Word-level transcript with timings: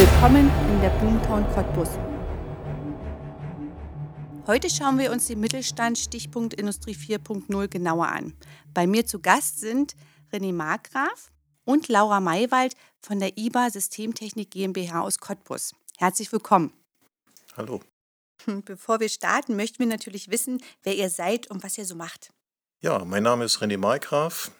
Willkommen 0.00 0.50
in 0.70 0.80
der 0.80 0.88
Boomtown 0.98 1.46
Cottbus. 1.52 1.90
Heute 4.46 4.70
schauen 4.70 4.98
wir 4.98 5.12
uns 5.12 5.26
den 5.26 5.40
Mittelstand 5.40 5.98
Stichpunkt 5.98 6.54
Industrie 6.54 6.94
4.0 6.94 7.68
genauer 7.68 8.08
an. 8.08 8.32
Bei 8.72 8.86
mir 8.86 9.04
zu 9.04 9.20
Gast 9.20 9.60
sind 9.60 9.94
René 10.32 10.54
Markgraf 10.54 11.30
und 11.66 11.88
Laura 11.88 12.18
Maywald 12.20 12.76
von 13.02 13.20
der 13.20 13.36
IBA 13.36 13.68
Systemtechnik 13.68 14.50
GmbH 14.50 15.02
aus 15.02 15.18
Cottbus. 15.18 15.74
Herzlich 15.98 16.32
willkommen. 16.32 16.72
Hallo. 17.58 17.82
Bevor 18.64 19.00
wir 19.00 19.10
starten, 19.10 19.54
möchten 19.54 19.80
wir 19.80 19.86
natürlich 19.86 20.30
wissen, 20.30 20.62
wer 20.82 20.96
ihr 20.96 21.10
seid 21.10 21.50
und 21.50 21.62
was 21.62 21.76
ihr 21.76 21.84
so 21.84 21.94
macht. 21.94 22.30
Ja, 22.80 23.04
mein 23.04 23.22
Name 23.22 23.44
ist 23.44 23.58
René 23.58 23.76
Markgraf, 23.76 24.50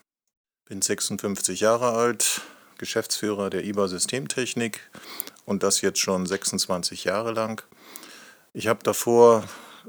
bin 0.66 0.82
56 0.82 1.60
Jahre 1.60 1.92
alt, 1.92 2.42
Geschäftsführer 2.80 3.50
der 3.50 3.64
IBA 3.64 3.88
Systemtechnik 3.88 4.90
und 5.44 5.62
das 5.62 5.80
jetzt 5.80 5.98
schon 5.98 6.26
26 6.26 7.04
Jahre 7.04 7.32
lang. 7.32 7.62
Ich 8.52 8.66
habe 8.66 8.82
davor 8.82 9.44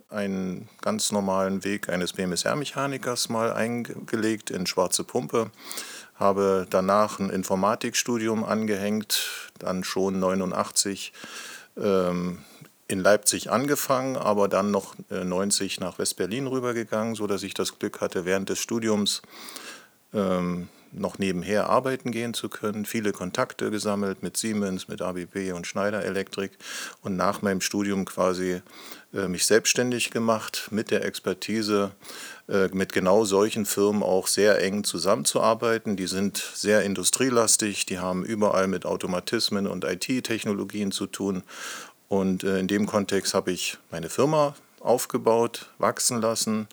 einen 0.10 0.70
ganz 0.82 1.12
normalen 1.12 1.64
Weg 1.64 1.90
eines 1.90 2.14
BMSR-Mechanikers 2.14 3.30
mal 3.30 3.52
eingelegt 3.54 4.50
in 4.50 4.66
Schwarze 4.66 5.04
Pumpe, 5.04 5.52
habe 6.16 6.68
danach 6.70 7.20
ein 7.20 7.30
Informatikstudium 7.30 8.44
angehängt, 8.44 9.52
dann 9.60 9.84
schon 9.84 10.20
89 10.20 11.14
ähm, 11.78 12.40
in 12.88 13.00
Leipzig 13.00 13.50
angefangen, 13.50 14.18
aber 14.18 14.48
dann 14.48 14.72
noch 14.72 14.96
90 15.10 15.78
äh, 15.78 15.84
nach 15.84 15.98
West-Berlin 15.98 16.48
rübergegangen, 16.48 17.16
sodass 17.16 17.44
ich 17.44 17.54
das 17.54 17.80
Glück 17.80 18.02
hatte, 18.02 18.26
während 18.26 18.50
des 18.50 18.60
Studiums 18.60 19.22
ähm, 20.14 20.68
noch 20.92 21.20
nebenher 21.20 21.70
arbeiten 21.70 22.12
gehen 22.12 22.34
zu 22.34 22.50
können, 22.50 22.86
viele 22.86 23.12
Kontakte 23.12 23.72
gesammelt 23.72 24.24
mit 24.24 24.38
Siemens, 24.38 24.88
mit 24.88 25.02
ABB 25.02 25.54
und 25.54 25.68
Schneider 25.68 26.04
Elektrik 26.04 26.52
und 27.02 27.16
nach 27.16 27.42
meinem 27.42 27.62
Studium 27.62 28.06
quasi 28.06 28.62
äh, 29.14 29.28
mich 29.28 29.46
selbstständig 29.46 30.12
gemacht 30.12 30.68
mit 30.72 30.92
der 30.92 31.06
Expertise, 31.06 31.92
äh, 32.48 32.68
mit 32.74 32.94
genau 32.94 33.26
solchen 33.26 33.66
Firmen 33.66 34.04
auch 34.04 34.28
sehr 34.28 34.62
eng 34.62 34.84
zusammenzuarbeiten. 34.84 35.96
Die 35.96 36.08
sind 36.08 36.38
sehr 36.38 36.84
industrielastig, 36.84 37.86
die 37.86 38.00
haben 38.00 38.24
überall 38.24 38.68
mit 38.68 38.86
Automatismen 38.86 39.68
und 39.68 39.84
IT-Technologien 39.84 40.92
zu 40.92 41.08
tun. 41.08 41.44
Und 42.08 42.44
äh, 42.44 42.60
in 42.60 42.68
dem 42.68 42.88
Kontext 42.88 43.34
habe 43.34 43.52
ich 43.52 43.78
meine 43.90 44.10
Firma 44.10 44.56
aufgebaut, 44.84 45.70
wachsen 45.78 46.22
lassen. 46.22 46.68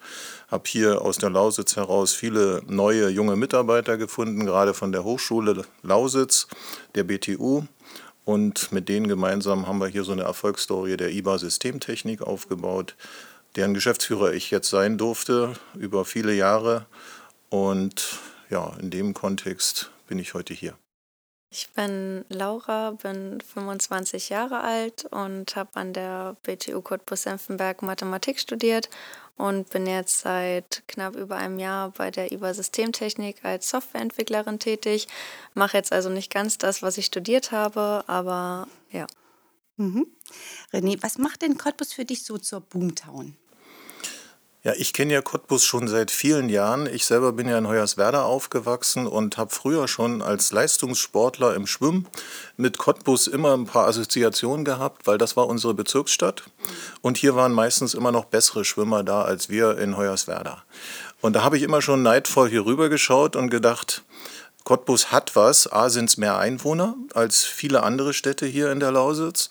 Habe 0.48 0.64
hier 0.66 1.02
aus 1.02 1.18
der 1.18 1.30
Lausitz 1.30 1.76
heraus 1.76 2.12
viele 2.12 2.62
neue 2.66 3.08
junge 3.08 3.36
Mitarbeiter 3.36 3.96
gefunden, 3.96 4.46
gerade 4.46 4.74
von 4.74 4.92
der 4.92 5.04
Hochschule 5.04 5.64
Lausitz, 5.82 6.48
der 6.94 7.04
BTU. 7.04 7.64
Und 8.24 8.72
mit 8.72 8.88
denen 8.88 9.08
gemeinsam 9.08 9.66
haben 9.66 9.78
wir 9.78 9.88
hier 9.88 10.04
so 10.04 10.12
eine 10.12 10.22
Erfolgsstory 10.22 10.96
der 10.96 11.12
IBA 11.12 11.38
Systemtechnik 11.38 12.20
aufgebaut, 12.20 12.94
deren 13.56 13.72
Geschäftsführer 13.72 14.32
ich 14.32 14.50
jetzt 14.50 14.68
sein 14.68 14.98
durfte 14.98 15.54
über 15.74 16.04
viele 16.04 16.34
Jahre. 16.34 16.86
Und 17.48 18.18
ja, 18.50 18.74
in 18.80 18.90
dem 18.90 19.14
Kontext 19.14 19.90
bin 20.08 20.18
ich 20.18 20.34
heute 20.34 20.52
hier. 20.52 20.74
Ich 21.50 21.70
bin 21.70 22.26
Laura, 22.28 22.90
bin 22.90 23.40
25 23.40 24.28
Jahre 24.28 24.60
alt 24.60 25.06
und 25.06 25.56
habe 25.56 25.70
an 25.74 25.94
der 25.94 26.36
BTU 26.42 26.82
Cottbus-Senftenberg 26.82 27.80
Mathematik 27.80 28.38
studiert 28.38 28.90
und 29.38 29.70
bin 29.70 29.86
jetzt 29.86 30.20
seit 30.20 30.82
knapp 30.88 31.16
über 31.16 31.36
einem 31.36 31.58
Jahr 31.58 31.90
bei 31.90 32.10
der 32.10 32.32
IBA 32.32 32.52
Systemtechnik 32.52 33.44
als 33.46 33.70
Softwareentwicklerin 33.70 34.58
tätig. 34.58 35.08
Mache 35.54 35.78
jetzt 35.78 35.90
also 35.90 36.10
nicht 36.10 36.30
ganz 36.30 36.58
das, 36.58 36.82
was 36.82 36.98
ich 36.98 37.06
studiert 37.06 37.50
habe, 37.50 38.04
aber 38.08 38.68
ja. 38.90 39.06
Mhm. 39.76 40.06
René, 40.72 41.02
was 41.02 41.16
macht 41.16 41.40
denn 41.40 41.56
Cottbus 41.56 41.94
für 41.94 42.04
dich 42.04 42.24
so 42.24 42.36
zur 42.36 42.60
Boomtown? 42.60 43.36
Ja, 44.64 44.72
ich 44.76 44.92
kenne 44.92 45.12
ja 45.12 45.22
Cottbus 45.22 45.64
schon 45.64 45.86
seit 45.86 46.10
vielen 46.10 46.48
Jahren. 46.48 46.86
Ich 46.92 47.06
selber 47.06 47.30
bin 47.30 47.48
ja 47.48 47.56
in 47.58 47.68
Hoyerswerda 47.68 48.24
aufgewachsen 48.24 49.06
und 49.06 49.36
habe 49.36 49.54
früher 49.54 49.86
schon 49.86 50.20
als 50.20 50.50
Leistungssportler 50.50 51.54
im 51.54 51.68
Schwimmen 51.68 52.08
mit 52.56 52.76
Cottbus 52.76 53.28
immer 53.28 53.56
ein 53.56 53.66
paar 53.66 53.86
Assoziationen 53.86 54.64
gehabt, 54.64 55.06
weil 55.06 55.16
das 55.16 55.36
war 55.36 55.46
unsere 55.46 55.74
Bezirksstadt. 55.74 56.42
Und 57.02 57.18
hier 57.18 57.36
waren 57.36 57.52
meistens 57.52 57.94
immer 57.94 58.10
noch 58.10 58.24
bessere 58.24 58.64
Schwimmer 58.64 59.04
da 59.04 59.22
als 59.22 59.48
wir 59.48 59.78
in 59.78 59.96
Hoyerswerda. 59.96 60.64
Und 61.20 61.34
da 61.34 61.44
habe 61.44 61.56
ich 61.56 61.62
immer 61.62 61.80
schon 61.80 62.02
neidvoll 62.02 62.48
hier 62.48 62.66
rüber 62.66 62.88
geschaut 62.88 63.36
und 63.36 63.50
gedacht, 63.50 64.02
Cottbus 64.64 65.12
hat 65.12 65.34
was. 65.34 65.72
A 65.72 65.88
sind 65.88 66.10
es 66.10 66.18
mehr 66.18 66.36
Einwohner 66.36 66.94
als 67.14 67.44
viele 67.44 67.84
andere 67.84 68.12
Städte 68.12 68.44
hier 68.44 68.70
in 68.70 68.80
der 68.80 68.90
Lausitz. 68.90 69.50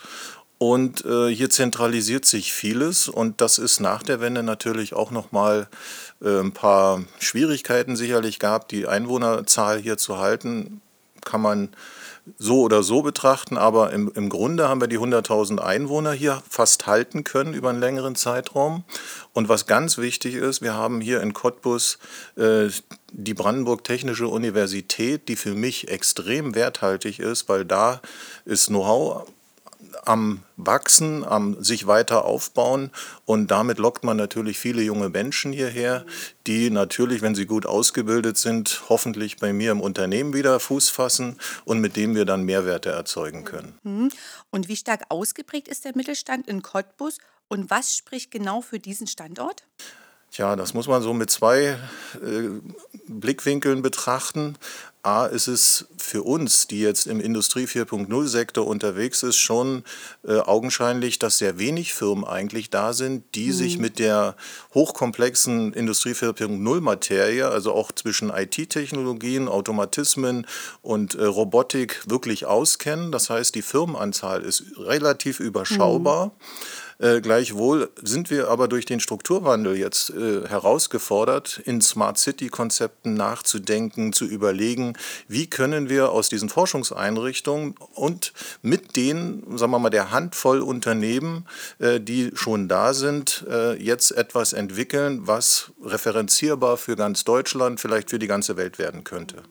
Und 0.59 1.05
äh, 1.05 1.27
hier 1.27 1.51
zentralisiert 1.51 2.25
sich 2.25 2.51
vieles 2.51 3.07
und 3.07 3.41
das 3.41 3.59
ist 3.59 3.79
nach 3.79 4.01
der 4.01 4.19
Wende 4.19 4.41
natürlich 4.41 4.93
auch 4.93 5.11
nochmal 5.11 5.67
äh, 6.19 6.39
ein 6.39 6.51
paar 6.51 7.03
Schwierigkeiten 7.19 7.95
sicherlich 7.95 8.39
gab. 8.39 8.67
Die 8.69 8.87
Einwohnerzahl 8.87 9.79
hier 9.79 9.97
zu 9.97 10.17
halten, 10.17 10.81
kann 11.23 11.41
man 11.41 11.69
so 12.39 12.61
oder 12.61 12.83
so 12.83 13.03
betrachten, 13.03 13.57
aber 13.57 13.91
im, 13.93 14.11
im 14.13 14.29
Grunde 14.29 14.67
haben 14.67 14.81
wir 14.81 14.87
die 14.87 14.99
100.000 14.99 15.59
Einwohner 15.59 16.11
hier 16.11 16.41
fast 16.49 16.87
halten 16.87 17.23
können 17.23 17.53
über 17.53 17.69
einen 17.69 17.79
längeren 17.79 18.15
Zeitraum. 18.15 18.83
Und 19.33 19.49
was 19.49 19.67
ganz 19.67 19.97
wichtig 19.97 20.35
ist, 20.35 20.61
wir 20.61 20.73
haben 20.73 21.01
hier 21.01 21.21
in 21.21 21.33
Cottbus 21.33 21.99
äh, 22.35 22.67
die 23.11 23.33
Brandenburg 23.33 23.83
Technische 23.83 24.27
Universität, 24.27 25.29
die 25.29 25.35
für 25.35 25.53
mich 25.53 25.87
extrem 25.89 26.55
werthaltig 26.55 27.19
ist, 27.19 27.47
weil 27.47 27.63
da 27.63 28.01
ist 28.45 28.67
Know-how 28.67 29.27
am 30.05 30.43
Wachsen, 30.55 31.23
am 31.23 31.63
sich 31.63 31.87
weiter 31.87 32.25
aufbauen 32.25 32.91
und 33.25 33.51
damit 33.51 33.77
lockt 33.77 34.03
man 34.03 34.17
natürlich 34.17 34.57
viele 34.57 34.81
junge 34.81 35.09
Menschen 35.09 35.51
hierher, 35.51 36.05
die 36.45 36.69
natürlich, 36.69 37.21
wenn 37.21 37.35
sie 37.35 37.45
gut 37.45 37.65
ausgebildet 37.65 38.37
sind, 38.37 38.83
hoffentlich 38.89 39.37
bei 39.37 39.53
mir 39.53 39.71
im 39.71 39.81
Unternehmen 39.81 40.33
wieder 40.33 40.59
Fuß 40.59 40.89
fassen 40.89 41.37
und 41.65 41.79
mit 41.79 41.95
dem 41.95 42.15
wir 42.15 42.25
dann 42.25 42.43
Mehrwerte 42.43 42.89
erzeugen 42.89 43.43
können. 43.43 43.77
Mhm. 43.83 44.09
Und 44.49 44.67
wie 44.67 44.75
stark 44.75 45.03
ausgeprägt 45.09 45.67
ist 45.67 45.85
der 45.85 45.95
Mittelstand 45.95 46.47
in 46.47 46.61
Cottbus 46.61 47.17
und 47.47 47.69
was 47.69 47.95
spricht 47.95 48.31
genau 48.31 48.61
für 48.61 48.79
diesen 48.79 49.07
Standort? 49.07 49.63
Tja, 50.31 50.55
das 50.55 50.73
muss 50.73 50.87
man 50.87 51.01
so 51.01 51.13
mit 51.13 51.31
zwei 51.31 51.77
äh, 52.21 52.49
Blickwinkeln 53.07 53.81
betrachten. 53.81 54.57
A 55.07 55.25
ist 55.25 55.47
es 55.47 55.85
für 55.97 56.23
uns, 56.23 56.67
die 56.67 56.81
jetzt 56.81 57.07
im 57.07 57.21
Industrie 57.21 57.63
4.0 57.63 58.27
Sektor 58.27 58.67
unterwegs 58.67 59.23
ist, 59.23 59.37
schon 59.37 59.85
äh, 60.27 60.39
augenscheinlich, 60.39 61.17
dass 61.17 61.37
sehr 61.37 61.57
wenig 61.57 61.93
Firmen 61.93 62.25
eigentlich 62.25 62.69
da 62.69 62.91
sind, 62.91 63.23
die 63.33 63.47
mhm. 63.47 63.53
sich 63.53 63.77
mit 63.79 63.99
der 63.99 64.35
hochkomplexen 64.73 65.71
Industrie 65.71 66.11
4.0 66.11 66.81
Materie, 66.81 67.47
also 67.47 67.71
auch 67.73 67.93
zwischen 67.93 68.31
IT-Technologien, 68.31 69.47
Automatismen 69.47 70.45
und 70.81 71.15
äh, 71.15 71.23
Robotik 71.23 72.03
wirklich 72.07 72.45
auskennen. 72.45 73.13
Das 73.13 73.29
heißt, 73.29 73.55
die 73.55 73.61
Firmenanzahl 73.61 74.41
ist 74.41 74.65
relativ 74.77 75.39
überschaubar. 75.39 76.25
Mhm. 76.25 76.31
Äh, 76.99 77.21
gleichwohl 77.21 77.91
sind 78.01 78.31
wir 78.31 78.49
aber 78.49 78.67
durch 78.67 78.85
den 78.85 78.99
Strukturwandel 78.99 79.77
jetzt 79.77 80.09
äh, 80.09 80.47
herausgefordert, 80.47 81.61
in 81.65 81.79
Smart 81.79 82.17
City-Konzepten 82.17 83.13
nachzudenken, 83.13 84.13
zu 84.13 84.25
überlegen, 84.25 84.93
wie 85.27 85.47
können 85.47 85.89
wir 85.89 86.11
aus 86.11 86.29
diesen 86.29 86.49
Forschungseinrichtungen 86.49 87.75
und 87.93 88.33
mit 88.63 88.95
den, 88.95 89.43
sagen 89.57 89.71
wir 89.71 89.79
mal, 89.79 89.91
der 89.91 90.09
Handvoll 90.09 90.61
Unternehmen, 90.61 91.45
äh, 91.77 91.99
die 91.99 92.31
schon 92.33 92.67
da 92.67 92.95
sind, 92.95 93.45
äh, 93.47 93.73
jetzt 93.75 94.11
etwas 94.11 94.53
entwickeln, 94.53 95.27
was 95.27 95.71
referenzierbar 95.83 96.77
für 96.77 96.95
ganz 96.95 97.23
Deutschland, 97.23 97.79
vielleicht 97.79 98.09
für 98.09 98.19
die 98.19 98.27
ganze 98.27 98.57
Welt 98.57 98.79
werden 98.79 99.03
könnte. 99.03 99.43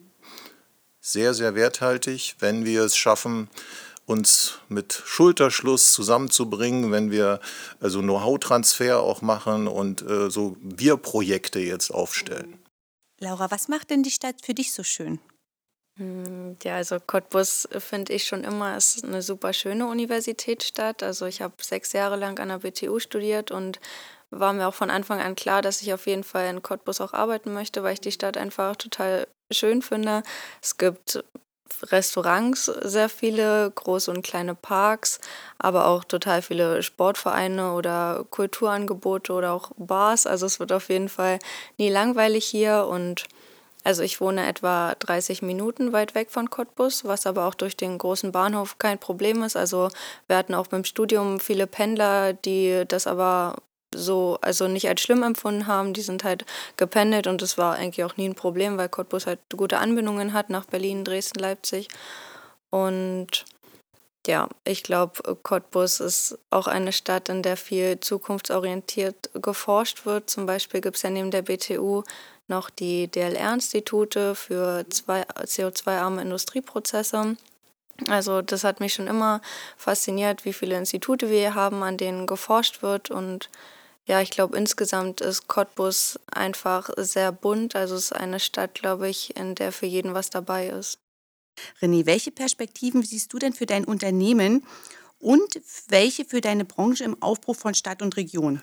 Sehr, 0.99 1.33
sehr 1.33 1.55
werthaltig, 1.55 2.35
wenn 2.39 2.65
wir 2.65 2.81
es 2.81 2.97
schaffen, 2.97 3.49
uns 4.07 4.59
mit 4.69 5.03
Schulterschluss 5.05 5.93
zusammenzubringen, 5.93 6.91
wenn 6.91 7.11
wir 7.11 7.39
also 7.79 8.01
Know-how-Transfer 8.01 9.01
auch 9.01 9.21
machen 9.21 9.67
und 9.67 10.01
äh, 10.01 10.31
so 10.31 10.55
Wir-Projekte 10.61 11.59
jetzt 11.59 11.91
aufstellen. 11.91 12.57
Laura, 13.19 13.51
was 13.51 13.67
macht 13.67 13.89
denn 13.89 14.03
die 14.03 14.11
Stadt 14.11 14.37
für 14.43 14.53
dich 14.53 14.71
so 14.71 14.83
schön? 14.83 15.19
Hm, 15.97 16.55
ja, 16.63 16.75
also 16.75 16.97
Cottbus 17.05 17.67
finde 17.79 18.13
ich 18.13 18.25
schon 18.25 18.43
immer 18.43 18.77
ist 18.77 19.03
eine 19.03 19.21
super 19.21 19.51
schöne 19.51 19.87
Universitätsstadt. 19.87 21.03
Also 21.03 21.25
ich 21.25 21.41
habe 21.41 21.55
sechs 21.61 21.91
Jahre 21.91 22.15
lang 22.15 22.39
an 22.39 22.49
der 22.49 22.59
BTU 22.59 22.99
studiert 22.99 23.51
und 23.51 23.81
war 24.29 24.53
mir 24.53 24.67
auch 24.67 24.73
von 24.73 24.89
Anfang 24.89 25.19
an 25.19 25.35
klar, 25.35 25.61
dass 25.61 25.81
ich 25.81 25.93
auf 25.93 26.07
jeden 26.07 26.23
Fall 26.23 26.49
in 26.49 26.61
Cottbus 26.61 27.01
auch 27.01 27.13
arbeiten 27.13 27.53
möchte, 27.53 27.83
weil 27.83 27.93
ich 27.93 28.01
die 28.01 28.11
Stadt 28.11 28.37
einfach 28.37 28.77
total 28.77 29.27
schön 29.51 29.81
finde. 29.81 30.23
Es 30.61 30.77
gibt 30.77 31.23
Restaurants, 31.83 32.65
sehr 32.65 33.09
viele 33.09 33.71
große 33.71 34.11
und 34.11 34.23
kleine 34.23 34.55
Parks, 34.55 35.19
aber 35.57 35.87
auch 35.87 36.03
total 36.03 36.41
viele 36.41 36.83
Sportvereine 36.83 37.73
oder 37.73 38.25
Kulturangebote 38.29 39.33
oder 39.33 39.53
auch 39.53 39.71
Bars. 39.77 40.25
Also 40.27 40.45
es 40.45 40.59
wird 40.59 40.71
auf 40.71 40.89
jeden 40.89 41.09
Fall 41.09 41.39
nie 41.77 41.89
langweilig 41.89 42.45
hier 42.45 42.87
und 42.89 43.25
Also 43.83 44.03
ich 44.03 44.19
wohne 44.19 44.45
etwa 44.47 44.95
30 44.99 45.41
Minuten 45.41 45.93
weit 45.93 46.13
weg 46.13 46.29
von 46.29 46.49
Cottbus, 46.49 47.05
was 47.05 47.25
aber 47.25 47.45
auch 47.45 47.55
durch 47.55 47.77
den 47.77 47.97
großen 47.97 48.33
Bahnhof 48.33 48.77
kein 48.79 48.99
Problem 48.99 49.43
ist. 49.43 49.55
Also 49.55 49.89
wir 50.27 50.35
hatten 50.35 50.53
auch 50.55 50.67
beim 50.67 50.83
Studium 50.83 51.39
viele 51.39 51.67
Pendler, 51.67 52.33
die 52.33 52.83
das 52.85 53.07
aber 53.07 53.55
so, 53.97 54.37
also 54.41 54.67
nicht 54.67 54.87
als 54.87 55.01
schlimm 55.01 55.23
empfunden 55.23 55.67
haben. 55.67 55.93
Die 55.93 56.01
sind 56.01 56.23
halt 56.23 56.45
gependelt 56.77 57.27
und 57.27 57.41
das 57.41 57.57
war 57.57 57.75
eigentlich 57.75 58.03
auch 58.03 58.17
nie 58.17 58.29
ein 58.29 58.35
Problem, 58.35 58.77
weil 58.77 58.89
Cottbus 58.89 59.25
halt 59.25 59.39
gute 59.55 59.79
Anbindungen 59.79 60.33
hat 60.33 60.49
nach 60.49 60.65
Berlin, 60.65 61.03
Dresden, 61.03 61.39
Leipzig. 61.39 61.87
Und 62.69 63.45
ja, 64.27 64.49
ich 64.65 64.83
glaube, 64.83 65.37
Cottbus 65.41 65.99
ist 65.99 66.37
auch 66.49 66.67
eine 66.67 66.91
Stadt, 66.91 67.29
in 67.29 67.43
der 67.43 67.57
viel 67.57 67.99
zukunftsorientiert 67.99 69.29
geforscht 69.33 70.05
wird. 70.05 70.29
Zum 70.29 70.45
Beispiel 70.45 70.81
gibt 70.81 70.97
es 70.97 71.03
ja 71.03 71.09
neben 71.09 71.31
der 71.31 71.43
BTU 71.43 72.03
noch 72.47 72.69
die 72.69 73.07
DLR-Institute 73.07 74.35
für 74.35 74.85
CO2-arme 74.89 76.21
Industrieprozesse. 76.21 77.37
Also 78.07 78.41
das 78.41 78.63
hat 78.63 78.79
mich 78.79 78.93
schon 78.93 79.07
immer 79.07 79.41
fasziniert, 79.75 80.45
wie 80.45 80.53
viele 80.53 80.77
Institute 80.77 81.29
wir 81.29 81.39
hier 81.39 81.55
haben, 81.55 81.81
an 81.83 81.97
denen 81.97 82.27
geforscht 82.27 82.81
wird. 82.81 83.09
Und 83.09 83.49
ja, 84.07 84.21
ich 84.21 84.31
glaube, 84.31 84.57
insgesamt 84.57 85.19
ist 85.19 85.47
Cottbus 85.47 86.17
einfach 86.31 86.89
sehr 86.95 87.31
bunt. 87.33 87.75
Also 87.75 87.95
es 87.95 88.05
ist 88.05 88.13
eine 88.13 88.39
Stadt, 88.39 88.73
glaube 88.73 89.09
ich, 89.09 89.35
in 89.35 89.53
der 89.53 89.71
für 89.71 89.85
jeden 89.85 90.13
was 90.13 90.29
dabei 90.29 90.67
ist. 90.67 90.99
René, 91.81 92.05
welche 92.05 92.31
Perspektiven 92.31 93.03
siehst 93.03 93.33
du 93.33 93.39
denn 93.39 93.53
für 93.53 93.65
dein 93.65 93.83
Unternehmen 93.83 94.65
und 95.19 95.59
welche 95.89 96.23
für 96.23 96.39
deine 96.39 96.65
Branche 96.65 97.03
im 97.03 97.21
Aufbruch 97.21 97.55
von 97.55 97.73
Stadt 97.73 98.01
und 98.01 98.15
Region? 98.15 98.61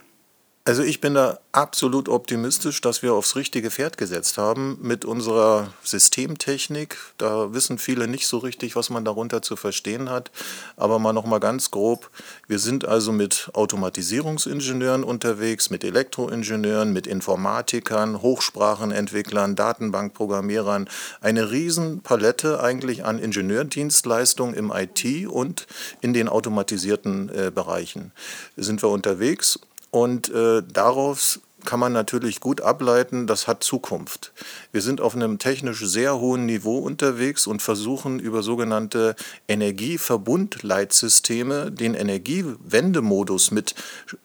Also 0.67 0.83
ich 0.83 1.03
bin 1.03 1.13
da 1.13 1.41
absolut 1.53 2.09
optimistisch, 2.09 2.81
dass 2.81 3.03
wir 3.03 3.13
aufs 3.13 3.37
richtige 3.37 3.71
Pferd 3.71 3.99
gesetzt 3.99 4.39
haben 4.39 4.79
mit 4.81 5.05
unserer 5.05 5.75
Systemtechnik. 5.83 6.97
Da 7.19 7.53
wissen 7.53 7.77
viele 7.77 8.09
nicht 8.09 8.27
so 8.27 8.39
richtig, 8.39 8.75
was 8.75 8.89
man 8.89 9.05
darunter 9.05 9.43
zu 9.43 9.57
verstehen 9.57 10.09
hat. 10.09 10.31
Aber 10.79 10.99
mal 10.99 11.13
noch 11.13 11.27
mal 11.27 11.39
ganz 11.39 11.71
grob: 11.71 12.11
Wir 12.49 12.59
sind 12.59 12.87
also 12.87 13.13
mit 13.13 13.51
Automatisierungsingenieuren 13.53 15.05
unterwegs, 15.05 15.69
mit 15.69 15.85
Elektroingenieuren, 15.85 16.95
mit 16.95 17.07
Informatikern, 17.07 18.23
Hochsprachenentwicklern, 18.23 19.57
Datenbankprogrammierern. 19.57 20.89
Eine 21.21 21.51
Riesenpalette 21.51 22.63
eigentlich 22.63 23.05
an 23.05 23.19
Ingenieurdienstleistungen 23.19 24.55
im 24.55 24.73
IT 24.75 25.27
und 25.27 25.67
in 26.01 26.15
den 26.15 26.31
automatisierten 26.31 27.29
äh, 27.29 27.51
Bereichen 27.55 28.13
sind 28.57 28.83
wir 28.83 28.89
unterwegs. 28.89 29.59
Und 29.94 30.29
äh, 30.35 30.62
daraus 30.73 31.41
kann 31.64 31.79
man 31.79 31.93
natürlich 31.93 32.41
gut 32.41 32.61
ableiten, 32.61 33.29
das 33.29 33.46
hat 33.46 33.62
Zukunft. 33.62 34.32
Wir 34.73 34.82
sind 34.82 35.00
auf 35.00 35.14
einem 35.14 35.38
technisch 35.38 35.87
sehr 35.87 36.19
hohen 36.19 36.46
Niveau 36.46 36.79
unterwegs 36.79 37.46
und 37.46 37.62
versuchen 37.62 38.19
über 38.19 38.43
sogenannte 38.43 39.14
Energieverbundleitsysteme 39.46 41.70
den 41.70 41.94
Energiewendemodus 41.94 43.52
mit 43.52 43.76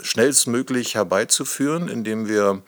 schnellstmöglich 0.01 0.95
herbeizuführen, 0.95 1.87
indem 1.87 2.27
wir 2.27 2.63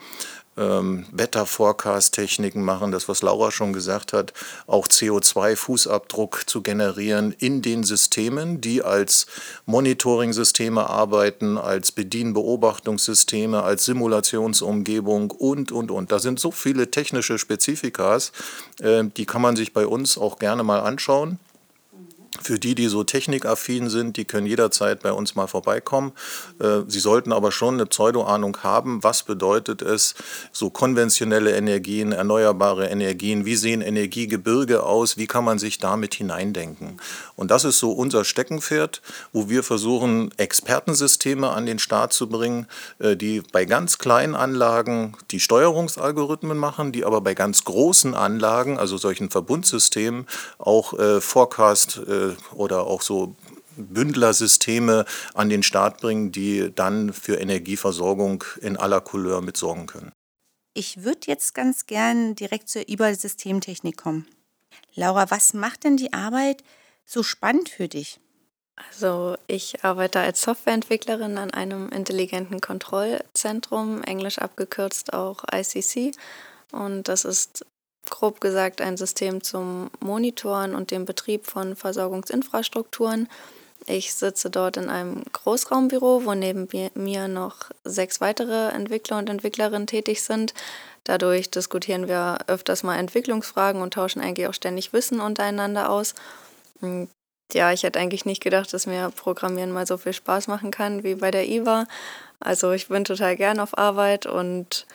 ähm, 0.57 1.05
Wetter-Forecast-Techniken 1.11 2.63
machen, 2.63 2.91
das, 2.91 3.07
was 3.07 3.21
Laura 3.21 3.51
schon 3.51 3.73
gesagt 3.73 4.13
hat, 4.13 4.33
auch 4.67 4.87
CO2-Fußabdruck 4.87 6.47
zu 6.47 6.61
generieren 6.61 7.33
in 7.37 7.61
den 7.61 7.83
Systemen, 7.83 8.61
die 8.61 8.83
als 8.83 9.27
Monitoring-Systeme 9.65 10.89
arbeiten, 10.89 11.57
als 11.57 11.91
Bedienbeobachtungssysteme, 11.91 13.63
als 13.63 13.85
Simulationsumgebung 13.85 15.31
und, 15.31 15.71
und, 15.71 15.91
und. 15.91 16.11
Da 16.11 16.19
sind 16.19 16.39
so 16.39 16.51
viele 16.51 16.91
technische 16.91 17.37
Spezifikas, 17.37 18.31
äh, 18.81 19.03
die 19.05 19.25
kann 19.25 19.41
man 19.41 19.55
sich 19.55 19.73
bei 19.73 19.87
uns 19.87 20.17
auch 20.17 20.39
gerne 20.39 20.63
mal 20.63 20.79
anschauen. 20.79 21.39
Für 22.41 22.57
die, 22.57 22.73
die 22.75 22.87
so 22.87 23.03
technikaffin 23.03 23.89
sind, 23.89 24.17
die 24.17 24.25
können 24.25 24.47
jederzeit 24.47 25.03
bei 25.03 25.11
uns 25.11 25.35
mal 25.35 25.47
vorbeikommen. 25.47 26.11
Äh, 26.59 26.81
sie 26.87 26.99
sollten 26.99 27.31
aber 27.31 27.51
schon 27.51 27.75
eine 27.75 27.85
Pseudo-Ahnung 27.85 28.57
haben, 28.63 29.03
was 29.03 29.23
bedeutet 29.23 29.81
es, 29.81 30.15
so 30.51 30.69
konventionelle 30.69 31.55
Energien, 31.55 32.11
erneuerbare 32.11 32.87
Energien, 32.87 33.45
wie 33.45 33.55
sehen 33.55 33.81
Energiegebirge 33.81 34.83
aus, 34.83 35.17
wie 35.17 35.27
kann 35.27 35.45
man 35.45 35.59
sich 35.59 35.77
damit 35.77 36.15
hineindenken. 36.15 36.99
Und 37.35 37.51
das 37.51 37.63
ist 37.63 37.79
so 37.79 37.91
unser 37.91 38.23
Steckenpferd, 38.23 39.01
wo 39.33 39.49
wir 39.49 39.63
versuchen, 39.63 40.31
Expertensysteme 40.37 41.49
an 41.49 41.65
den 41.65 41.79
Start 41.79 42.13
zu 42.13 42.27
bringen, 42.27 42.67
äh, 42.99 43.15
die 43.15 43.43
bei 43.51 43.65
ganz 43.65 43.99
kleinen 43.99 44.35
Anlagen 44.35 45.15
die 45.29 45.39
Steuerungsalgorithmen 45.39 46.57
machen, 46.57 46.91
die 46.91 47.05
aber 47.05 47.21
bei 47.21 47.35
ganz 47.35 47.63
großen 47.65 48.15
Anlagen, 48.15 48.79
also 48.79 48.97
solchen 48.97 49.29
Verbundsystemen, 49.29 50.27
auch 50.57 50.97
äh, 50.97 51.21
Oder 52.53 52.87
auch 52.87 53.01
so 53.01 53.35
Bündlersysteme 53.77 55.05
an 55.33 55.49
den 55.49 55.63
Start 55.63 56.01
bringen, 56.01 56.31
die 56.31 56.71
dann 56.73 57.13
für 57.13 57.39
Energieversorgung 57.39 58.43
in 58.61 58.77
aller 58.77 59.01
Couleur 59.01 59.41
mitsorgen 59.41 59.87
können. 59.87 60.11
Ich 60.73 61.03
würde 61.03 61.21
jetzt 61.27 61.53
ganz 61.53 61.85
gern 61.85 62.35
direkt 62.35 62.69
zur 62.69 62.87
IBA-Systemtechnik 62.87 63.97
kommen. 63.97 64.27
Laura, 64.95 65.29
was 65.29 65.53
macht 65.53 65.83
denn 65.83 65.97
die 65.97 66.13
Arbeit 66.13 66.63
so 67.05 67.23
spannend 67.23 67.69
für 67.69 67.87
dich? 67.87 68.19
Also 68.75 69.35
ich 69.47 69.83
arbeite 69.83 70.19
als 70.19 70.41
Softwareentwicklerin 70.41 71.37
an 71.37 71.51
einem 71.51 71.89
intelligenten 71.89 72.61
Kontrollzentrum, 72.61 74.01
englisch 74.03 74.39
abgekürzt 74.39 75.13
auch 75.13 75.43
ICC. 75.53 76.15
Und 76.71 77.07
das 77.07 77.25
ist 77.25 77.65
grob 78.09 78.41
gesagt 78.41 78.81
ein 78.81 78.97
System 78.97 79.41
zum 79.43 79.89
Monitoren 79.99 80.75
und 80.75 80.91
dem 80.91 81.05
Betrieb 81.05 81.45
von 81.45 81.75
Versorgungsinfrastrukturen. 81.75 83.29
Ich 83.87 84.13
sitze 84.13 84.49
dort 84.49 84.77
in 84.77 84.89
einem 84.89 85.23
Großraumbüro, 85.31 86.25
wo 86.25 86.33
neben 86.33 86.67
mir 86.93 87.27
noch 87.27 87.71
sechs 87.83 88.21
weitere 88.21 88.69
Entwickler 88.69 89.17
und 89.17 89.29
Entwicklerinnen 89.29 89.87
tätig 89.87 90.21
sind. 90.21 90.53
Dadurch 91.03 91.49
diskutieren 91.49 92.07
wir 92.07 92.39
öfters 92.47 92.83
mal 92.83 92.97
Entwicklungsfragen 92.97 93.81
und 93.81 93.93
tauschen 93.93 94.21
eigentlich 94.21 94.47
auch 94.47 94.53
ständig 94.53 94.93
Wissen 94.93 95.19
untereinander 95.19 95.89
aus. 95.89 96.13
Ja, 97.53 97.71
ich 97.71 97.83
hätte 97.83 97.99
eigentlich 97.99 98.25
nicht 98.25 98.43
gedacht, 98.43 98.71
dass 98.73 98.85
mir 98.85 99.09
Programmieren 99.09 99.71
mal 99.71 99.87
so 99.87 99.97
viel 99.97 100.13
Spaß 100.13 100.47
machen 100.47 100.69
kann 100.69 101.03
wie 101.03 101.15
bei 101.15 101.31
der 101.31 101.47
IWA. 101.47 101.87
Also 102.39 102.71
ich 102.71 102.87
bin 102.87 103.03
total 103.03 103.35
gern 103.35 103.59
auf 103.59 103.77
Arbeit 103.77 104.25
und 104.25 104.85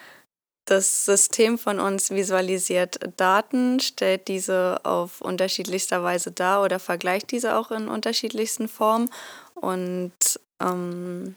das 0.66 1.04
System 1.04 1.58
von 1.58 1.80
uns 1.80 2.10
visualisiert 2.10 2.98
Daten, 3.16 3.80
stellt 3.80 4.28
diese 4.28 4.80
auf 4.84 5.20
unterschiedlichster 5.20 6.02
Weise 6.02 6.32
dar 6.32 6.62
oder 6.62 6.78
vergleicht 6.78 7.30
diese 7.30 7.56
auch 7.56 7.70
in 7.70 7.88
unterschiedlichsten 7.88 8.68
Formen. 8.68 9.08
Und 9.54 10.12
ähm, 10.60 11.36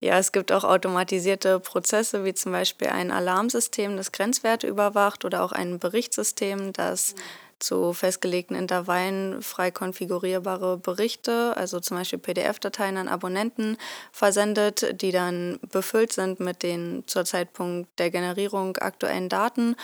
ja, 0.00 0.18
es 0.18 0.30
gibt 0.30 0.52
auch 0.52 0.62
automatisierte 0.62 1.58
Prozesse, 1.58 2.24
wie 2.24 2.34
zum 2.34 2.52
Beispiel 2.52 2.88
ein 2.88 3.10
Alarmsystem, 3.10 3.96
das 3.96 4.12
Grenzwerte 4.12 4.68
überwacht 4.68 5.24
oder 5.24 5.42
auch 5.42 5.52
ein 5.52 5.78
Berichtssystem, 5.78 6.72
das 6.72 7.14
mhm 7.14 7.47
zu 7.58 7.92
festgelegten 7.92 8.56
Intervallen 8.56 9.42
frei 9.42 9.70
konfigurierbare 9.70 10.78
Berichte, 10.78 11.56
also 11.56 11.80
zum 11.80 11.96
Beispiel 11.96 12.18
PDF-Dateien 12.18 12.96
an 12.96 13.08
Abonnenten 13.08 13.76
versendet, 14.12 15.00
die 15.00 15.12
dann 15.12 15.58
befüllt 15.70 16.12
sind 16.12 16.40
mit 16.40 16.62
den 16.62 17.04
zur 17.06 17.24
Zeitpunkt 17.24 17.90
der 17.98 18.10
Generierung 18.10 18.76
aktuellen 18.76 19.28
Daten. 19.28 19.76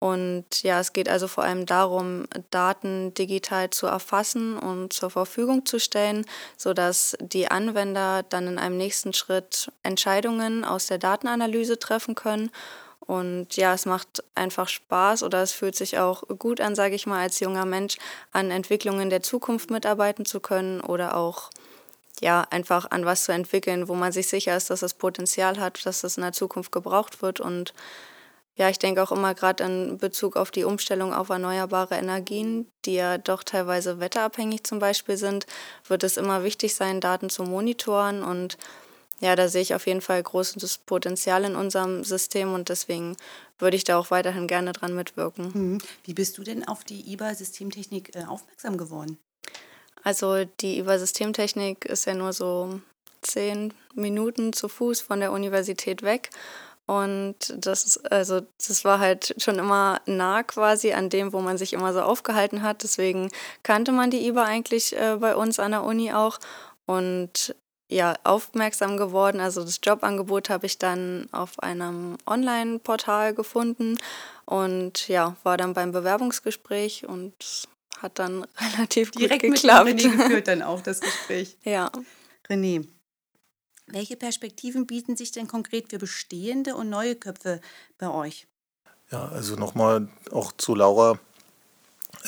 Und 0.00 0.62
ja, 0.62 0.78
es 0.78 0.92
geht 0.92 1.08
also 1.08 1.26
vor 1.26 1.42
allem 1.42 1.66
darum, 1.66 2.26
Daten 2.50 3.14
digital 3.14 3.70
zu 3.70 3.86
erfassen 3.86 4.56
und 4.56 4.92
zur 4.92 5.10
Verfügung 5.10 5.66
zu 5.66 5.80
stellen, 5.80 6.24
sodass 6.56 7.16
die 7.20 7.50
Anwender 7.50 8.22
dann 8.22 8.46
in 8.46 8.58
einem 8.58 8.76
nächsten 8.76 9.12
Schritt 9.12 9.72
Entscheidungen 9.82 10.64
aus 10.64 10.86
der 10.86 10.98
Datenanalyse 10.98 11.80
treffen 11.80 12.14
können 12.14 12.50
und 13.00 13.56
ja, 13.56 13.74
es 13.74 13.86
macht 13.86 14.22
einfach 14.34 14.68
Spaß 14.68 15.22
oder 15.22 15.42
es 15.42 15.52
fühlt 15.52 15.76
sich 15.76 15.98
auch 15.98 16.24
gut 16.38 16.60
an, 16.60 16.74
sage 16.74 16.94
ich 16.94 17.06
mal, 17.06 17.22
als 17.22 17.40
junger 17.40 17.64
Mensch 17.64 17.96
an 18.32 18.50
Entwicklungen 18.50 19.08
der 19.08 19.22
Zukunft 19.22 19.70
mitarbeiten 19.70 20.24
zu 20.24 20.40
können 20.40 20.80
oder 20.80 21.16
auch 21.16 21.50
ja, 22.20 22.46
einfach 22.50 22.90
an 22.90 23.04
was 23.04 23.24
zu 23.24 23.32
entwickeln, 23.32 23.88
wo 23.88 23.94
man 23.94 24.12
sich 24.12 24.28
sicher 24.28 24.56
ist, 24.56 24.70
dass 24.70 24.82
es 24.82 24.94
Potenzial 24.94 25.58
hat, 25.58 25.84
dass 25.86 26.04
es 26.04 26.16
in 26.16 26.22
der 26.22 26.32
Zukunft 26.32 26.72
gebraucht 26.72 27.22
wird. 27.22 27.40
Und 27.40 27.74
ja, 28.56 28.68
ich 28.68 28.78
denke 28.78 29.02
auch 29.02 29.12
immer 29.12 29.34
gerade 29.34 29.64
in 29.64 29.98
Bezug 29.98 30.36
auf 30.36 30.50
die 30.50 30.64
Umstellung 30.64 31.14
auf 31.14 31.28
erneuerbare 31.28 31.94
Energien, 31.94 32.70
die 32.84 32.94
ja 32.94 33.18
doch 33.18 33.44
teilweise 33.44 34.00
wetterabhängig 34.00 34.64
zum 34.64 34.80
Beispiel 34.80 35.16
sind, 35.16 35.46
wird 35.86 36.02
es 36.02 36.16
immer 36.16 36.42
wichtig 36.42 36.74
sein, 36.74 37.00
Daten 37.00 37.30
zu 37.30 37.44
monitoren 37.44 38.24
und 38.24 38.58
ja, 39.20 39.34
da 39.34 39.48
sehe 39.48 39.62
ich 39.62 39.74
auf 39.74 39.86
jeden 39.86 40.00
Fall 40.00 40.22
großes 40.22 40.78
Potenzial 40.78 41.44
in 41.44 41.56
unserem 41.56 42.04
System 42.04 42.54
und 42.54 42.68
deswegen 42.68 43.16
würde 43.58 43.76
ich 43.76 43.84
da 43.84 43.98
auch 43.98 44.10
weiterhin 44.10 44.46
gerne 44.46 44.72
dran 44.72 44.94
mitwirken. 44.94 45.50
Mhm. 45.52 45.78
Wie 46.04 46.14
bist 46.14 46.38
du 46.38 46.44
denn 46.44 46.66
auf 46.66 46.84
die 46.84 47.12
IBA-Systemtechnik 47.12 48.14
äh, 48.14 48.24
aufmerksam 48.24 48.76
geworden? 48.76 49.18
Also 50.04 50.44
die 50.44 50.78
IBA-Systemtechnik 50.78 51.84
ist 51.84 52.06
ja 52.06 52.14
nur 52.14 52.32
so 52.32 52.80
zehn 53.22 53.74
Minuten 53.94 54.52
zu 54.52 54.68
Fuß 54.68 55.00
von 55.00 55.20
der 55.20 55.32
Universität 55.32 56.02
weg. 56.02 56.30
Und 56.86 57.54
das 57.54 57.84
ist, 57.84 58.10
also 58.10 58.40
das 58.66 58.84
war 58.84 58.98
halt 58.98 59.34
schon 59.36 59.58
immer 59.58 60.00
nah 60.06 60.42
quasi 60.42 60.92
an 60.92 61.10
dem, 61.10 61.34
wo 61.34 61.40
man 61.40 61.58
sich 61.58 61.74
immer 61.74 61.92
so 61.92 62.00
aufgehalten 62.00 62.62
hat. 62.62 62.82
Deswegen 62.82 63.30
kannte 63.62 63.92
man 63.92 64.10
die 64.10 64.26
IBA 64.26 64.44
eigentlich 64.44 64.96
äh, 64.96 65.16
bei 65.20 65.36
uns 65.36 65.58
an 65.58 65.72
der 65.72 65.82
Uni 65.82 66.12
auch. 66.14 66.38
Und 66.86 67.54
ja, 67.88 68.14
aufmerksam 68.24 68.96
geworden. 68.96 69.40
Also 69.40 69.64
das 69.64 69.80
Jobangebot 69.82 70.50
habe 70.50 70.66
ich 70.66 70.78
dann 70.78 71.28
auf 71.32 71.58
einem 71.60 72.18
Online-Portal 72.26 73.34
gefunden 73.34 73.98
und 74.44 75.08
ja, 75.08 75.36
war 75.42 75.56
dann 75.56 75.74
beim 75.74 75.92
Bewerbungsgespräch 75.92 77.06
und 77.06 77.34
hat 77.98 78.18
dann 78.18 78.46
relativ 78.74 79.10
Direkt 79.12 79.42
gut 79.42 79.54
geklappt. 79.54 79.86
Direkt 79.86 80.04
mit 80.04 80.12
René 80.14 80.16
geführt 80.16 80.48
dann 80.48 80.62
auch 80.62 80.80
das 80.80 81.00
Gespräch. 81.00 81.56
ja. 81.64 81.90
René, 82.48 82.86
welche 83.88 84.16
Perspektiven 84.16 84.86
bieten 84.86 85.16
sich 85.16 85.32
denn 85.32 85.48
konkret 85.48 85.90
für 85.90 85.98
bestehende 85.98 86.76
und 86.76 86.88
neue 86.90 87.14
Köpfe 87.16 87.60
bei 87.98 88.10
euch? 88.10 88.46
Ja, 89.10 89.28
also 89.28 89.56
nochmal 89.56 90.08
auch 90.30 90.52
zu 90.52 90.74
Laura. 90.74 91.18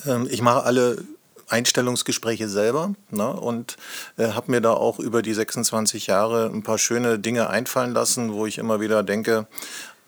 Ähm, 0.07 0.27
ich 0.31 0.41
mache 0.41 0.63
alle 0.65 1.05
Einstellungsgespräche 1.51 2.49
selber 2.49 2.95
ne, 3.11 3.29
und 3.33 3.77
äh, 4.17 4.29
habe 4.29 4.51
mir 4.51 4.61
da 4.61 4.73
auch 4.73 4.99
über 4.99 5.23
die 5.23 5.35
26 5.35 6.07
Jahre 6.07 6.47
ein 6.47 6.63
paar 6.63 6.79
schöne 6.79 7.19
Dinge 7.19 7.51
einfallen 7.51 7.93
lassen, 7.93 8.33
wo 8.33 8.47
ich 8.47 8.59
immer 8.59 8.81
wieder 8.81 9.03
denke, 9.03 9.47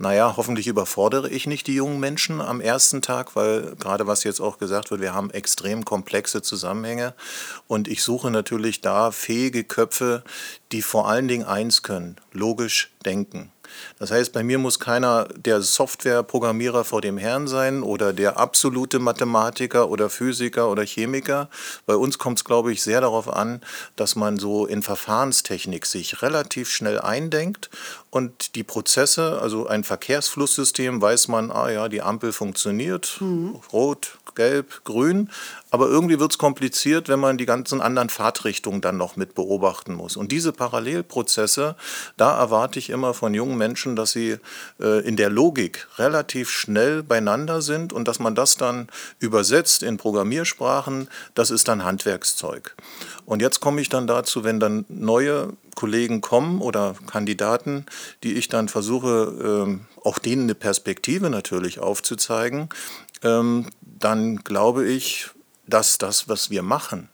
naja, 0.02 0.34
hoffentlich 0.36 0.66
überfordere 0.66 1.28
ich 1.28 1.46
nicht 1.46 1.68
die 1.68 1.76
jungen 1.76 2.00
Menschen 2.00 2.40
am 2.40 2.60
ersten 2.60 3.02
Tag, 3.02 3.36
weil 3.36 3.76
gerade 3.76 4.08
was 4.08 4.24
jetzt 4.24 4.40
auch 4.40 4.58
gesagt 4.58 4.90
wird, 4.90 5.00
wir 5.00 5.14
haben 5.14 5.30
extrem 5.30 5.84
komplexe 5.84 6.42
Zusammenhänge. 6.42 7.14
Und 7.68 7.86
ich 7.86 8.02
suche 8.02 8.32
natürlich 8.32 8.80
da 8.80 9.12
fähige 9.12 9.62
Köpfe, 9.62 10.24
die 10.72 10.82
vor 10.82 11.08
allen 11.08 11.28
Dingen 11.28 11.44
eins 11.44 11.82
können, 11.82 12.16
logisch 12.32 12.90
denken. 13.04 13.52
Das 13.98 14.10
heißt, 14.10 14.32
bei 14.32 14.42
mir 14.42 14.58
muss 14.58 14.78
keiner 14.78 15.28
der 15.36 15.62
Softwareprogrammierer 15.62 16.84
vor 16.84 17.00
dem 17.00 17.18
Herrn 17.18 17.46
sein 17.48 17.82
oder 17.82 18.12
der 18.12 18.38
absolute 18.38 18.98
Mathematiker 18.98 19.88
oder 19.88 20.10
Physiker 20.10 20.70
oder 20.70 20.84
Chemiker. 20.84 21.48
Bei 21.86 21.96
uns 21.96 22.18
kommt 22.18 22.38
es, 22.38 22.44
glaube 22.44 22.72
ich, 22.72 22.82
sehr 22.82 23.00
darauf 23.00 23.28
an, 23.32 23.60
dass 23.96 24.16
man 24.16 24.38
so 24.38 24.66
in 24.66 24.82
Verfahrenstechnik 24.82 25.86
sich 25.86 26.22
relativ 26.22 26.70
schnell 26.70 27.00
eindenkt 27.00 27.70
und 28.10 28.54
die 28.56 28.64
Prozesse, 28.64 29.40
also 29.40 29.66
ein 29.66 29.84
Verkehrsflusssystem, 29.84 31.00
weiß 31.00 31.28
man, 31.28 31.50
ah 31.50 31.70
ja, 31.70 31.88
die 31.88 32.02
Ampel 32.02 32.32
funktioniert, 32.32 33.16
mhm. 33.20 33.56
rot, 33.72 34.18
gelb, 34.34 34.84
grün. 34.84 35.30
Aber 35.72 35.88
irgendwie 35.88 36.20
wird 36.20 36.32
es 36.32 36.38
kompliziert, 36.38 37.08
wenn 37.08 37.18
man 37.18 37.38
die 37.38 37.46
ganzen 37.46 37.80
anderen 37.80 38.10
Fahrtrichtungen 38.10 38.82
dann 38.82 38.98
noch 38.98 39.16
mit 39.16 39.34
beobachten 39.34 39.94
muss. 39.94 40.18
Und 40.18 40.30
diese 40.30 40.52
Parallelprozesse, 40.52 41.76
da 42.18 42.38
erwarte 42.38 42.78
ich 42.78 42.90
immer 42.90 43.14
von 43.14 43.32
jungen 43.32 43.56
Menschen, 43.56 43.96
dass 43.96 44.12
sie 44.12 44.36
äh, 44.78 45.00
in 45.00 45.16
der 45.16 45.30
Logik 45.30 45.88
relativ 45.96 46.50
schnell 46.50 47.02
beieinander 47.02 47.62
sind 47.62 47.94
und 47.94 48.06
dass 48.06 48.18
man 48.18 48.34
das 48.34 48.56
dann 48.56 48.88
übersetzt 49.18 49.82
in 49.82 49.96
Programmiersprachen, 49.96 51.08
das 51.34 51.50
ist 51.50 51.68
dann 51.68 51.84
Handwerkszeug. 51.84 52.76
Und 53.24 53.40
jetzt 53.40 53.60
komme 53.60 53.80
ich 53.80 53.88
dann 53.88 54.06
dazu, 54.06 54.44
wenn 54.44 54.60
dann 54.60 54.84
neue 54.90 55.54
Kollegen 55.74 56.20
kommen 56.20 56.60
oder 56.60 56.96
Kandidaten, 57.06 57.86
die 58.24 58.34
ich 58.34 58.50
dann 58.50 58.68
versuche, 58.68 59.64
ähm, 59.66 59.86
auch 60.04 60.18
denen 60.18 60.42
eine 60.42 60.54
Perspektive 60.54 61.30
natürlich 61.30 61.78
aufzuzeigen, 61.78 62.68
ähm, 63.22 63.70
dann 63.80 64.36
glaube 64.44 64.86
ich, 64.86 65.30
dass 65.66 65.98
das, 65.98 66.28
was 66.28 66.50
wir 66.50 66.62
machen, 66.62 67.08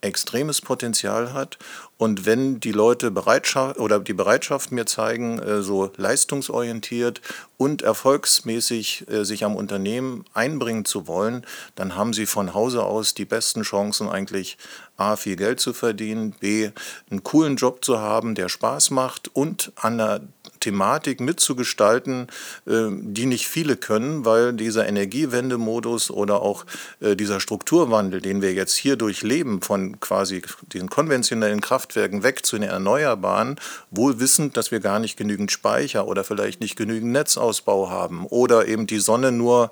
extremes 0.00 0.60
Potenzial 0.60 1.32
hat. 1.32 1.58
Und 1.98 2.26
wenn 2.26 2.60
die 2.60 2.72
Leute 2.72 3.10
Bereitschaft 3.10 3.78
oder 3.78 4.00
die 4.00 4.12
Bereitschaft 4.12 4.70
mir 4.70 4.84
zeigen, 4.84 5.38
äh, 5.38 5.62
so 5.62 5.90
leistungsorientiert 5.96 7.22
und 7.56 7.80
erfolgsmäßig 7.80 9.06
äh, 9.08 9.24
sich 9.24 9.44
am 9.44 9.56
Unternehmen 9.56 10.24
einbringen 10.34 10.84
zu 10.84 11.06
wollen, 11.06 11.46
dann 11.74 11.96
haben 11.96 12.12
sie 12.12 12.26
von 12.26 12.52
Hause 12.52 12.84
aus 12.84 13.14
die 13.14 13.24
besten 13.24 13.62
Chancen 13.62 14.10
eigentlich 14.10 14.58
A, 14.98 15.16
viel 15.16 15.36
Geld 15.36 15.60
zu 15.60 15.72
verdienen, 15.72 16.32
B, 16.32 16.70
einen 17.10 17.22
coolen 17.22 17.56
Job 17.56 17.84
zu 17.84 17.98
haben, 17.98 18.34
der 18.34 18.48
Spaß 18.50 18.90
macht 18.90 19.30
und 19.34 19.72
an 19.76 19.98
der 19.98 20.20
Thematik 20.60 21.20
mitzugestalten, 21.20 22.28
äh, 22.66 22.88
die 22.90 23.24
nicht 23.24 23.48
viele 23.48 23.78
können, 23.78 24.26
weil 24.26 24.52
dieser 24.52 24.86
Energiewendemodus 24.86 26.10
oder 26.10 26.42
auch 26.42 26.66
dieser 27.00 27.40
Strukturwandel, 27.40 28.20
den 28.20 28.42
wir 28.42 28.52
jetzt 28.52 28.74
hier 28.74 28.96
durchleben, 28.96 29.60
von 29.60 30.00
quasi 30.00 30.42
diesen 30.72 30.88
konventionellen 30.88 31.60
Kraftwerken 31.86 32.22
weg 32.22 32.44
zu 32.44 32.58
den 32.58 32.68
Erneuerbaren, 32.68 33.60
wohl 33.90 34.18
wissend, 34.18 34.56
dass 34.56 34.70
wir 34.70 34.80
gar 34.80 34.98
nicht 34.98 35.16
genügend 35.16 35.52
Speicher 35.52 36.08
oder 36.08 36.24
vielleicht 36.24 36.60
nicht 36.60 36.76
genügend 36.76 37.12
Netzausbau 37.12 37.90
haben 37.90 38.26
oder 38.26 38.66
eben 38.66 38.86
die 38.86 38.98
Sonne 38.98 39.30
nur 39.30 39.70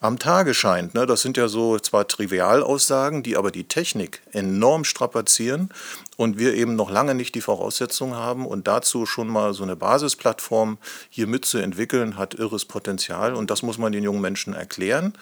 am 0.00 0.18
Tage 0.18 0.52
scheint. 0.52 0.94
Ne? 0.94 1.06
Das 1.06 1.22
sind 1.22 1.36
ja 1.36 1.48
so 1.48 1.78
zwar 1.78 2.06
Trivialaussagen, 2.06 3.22
die 3.22 3.36
aber 3.36 3.50
die 3.50 3.64
Technik 3.64 4.20
enorm 4.32 4.84
strapazieren 4.84 5.70
und 6.16 6.38
wir 6.38 6.54
eben 6.54 6.76
noch 6.76 6.90
lange 6.90 7.14
nicht 7.14 7.34
die 7.34 7.40
Voraussetzungen 7.40 8.14
haben 8.14 8.46
und 8.46 8.66
dazu 8.66 9.06
schon 9.06 9.28
mal 9.28 9.54
so 9.54 9.62
eine 9.62 9.76
Basisplattform 9.76 10.78
hier 11.10 11.26
mitzuentwickeln, 11.26 12.16
hat 12.16 12.34
irres 12.34 12.64
Potenzial 12.64 13.34
und 13.34 13.50
das 13.50 13.62
muss 13.62 13.78
man 13.78 13.92
den 13.92 14.02
jungen 14.02 14.20
Menschen 14.20 14.54
erklären, 14.54 15.12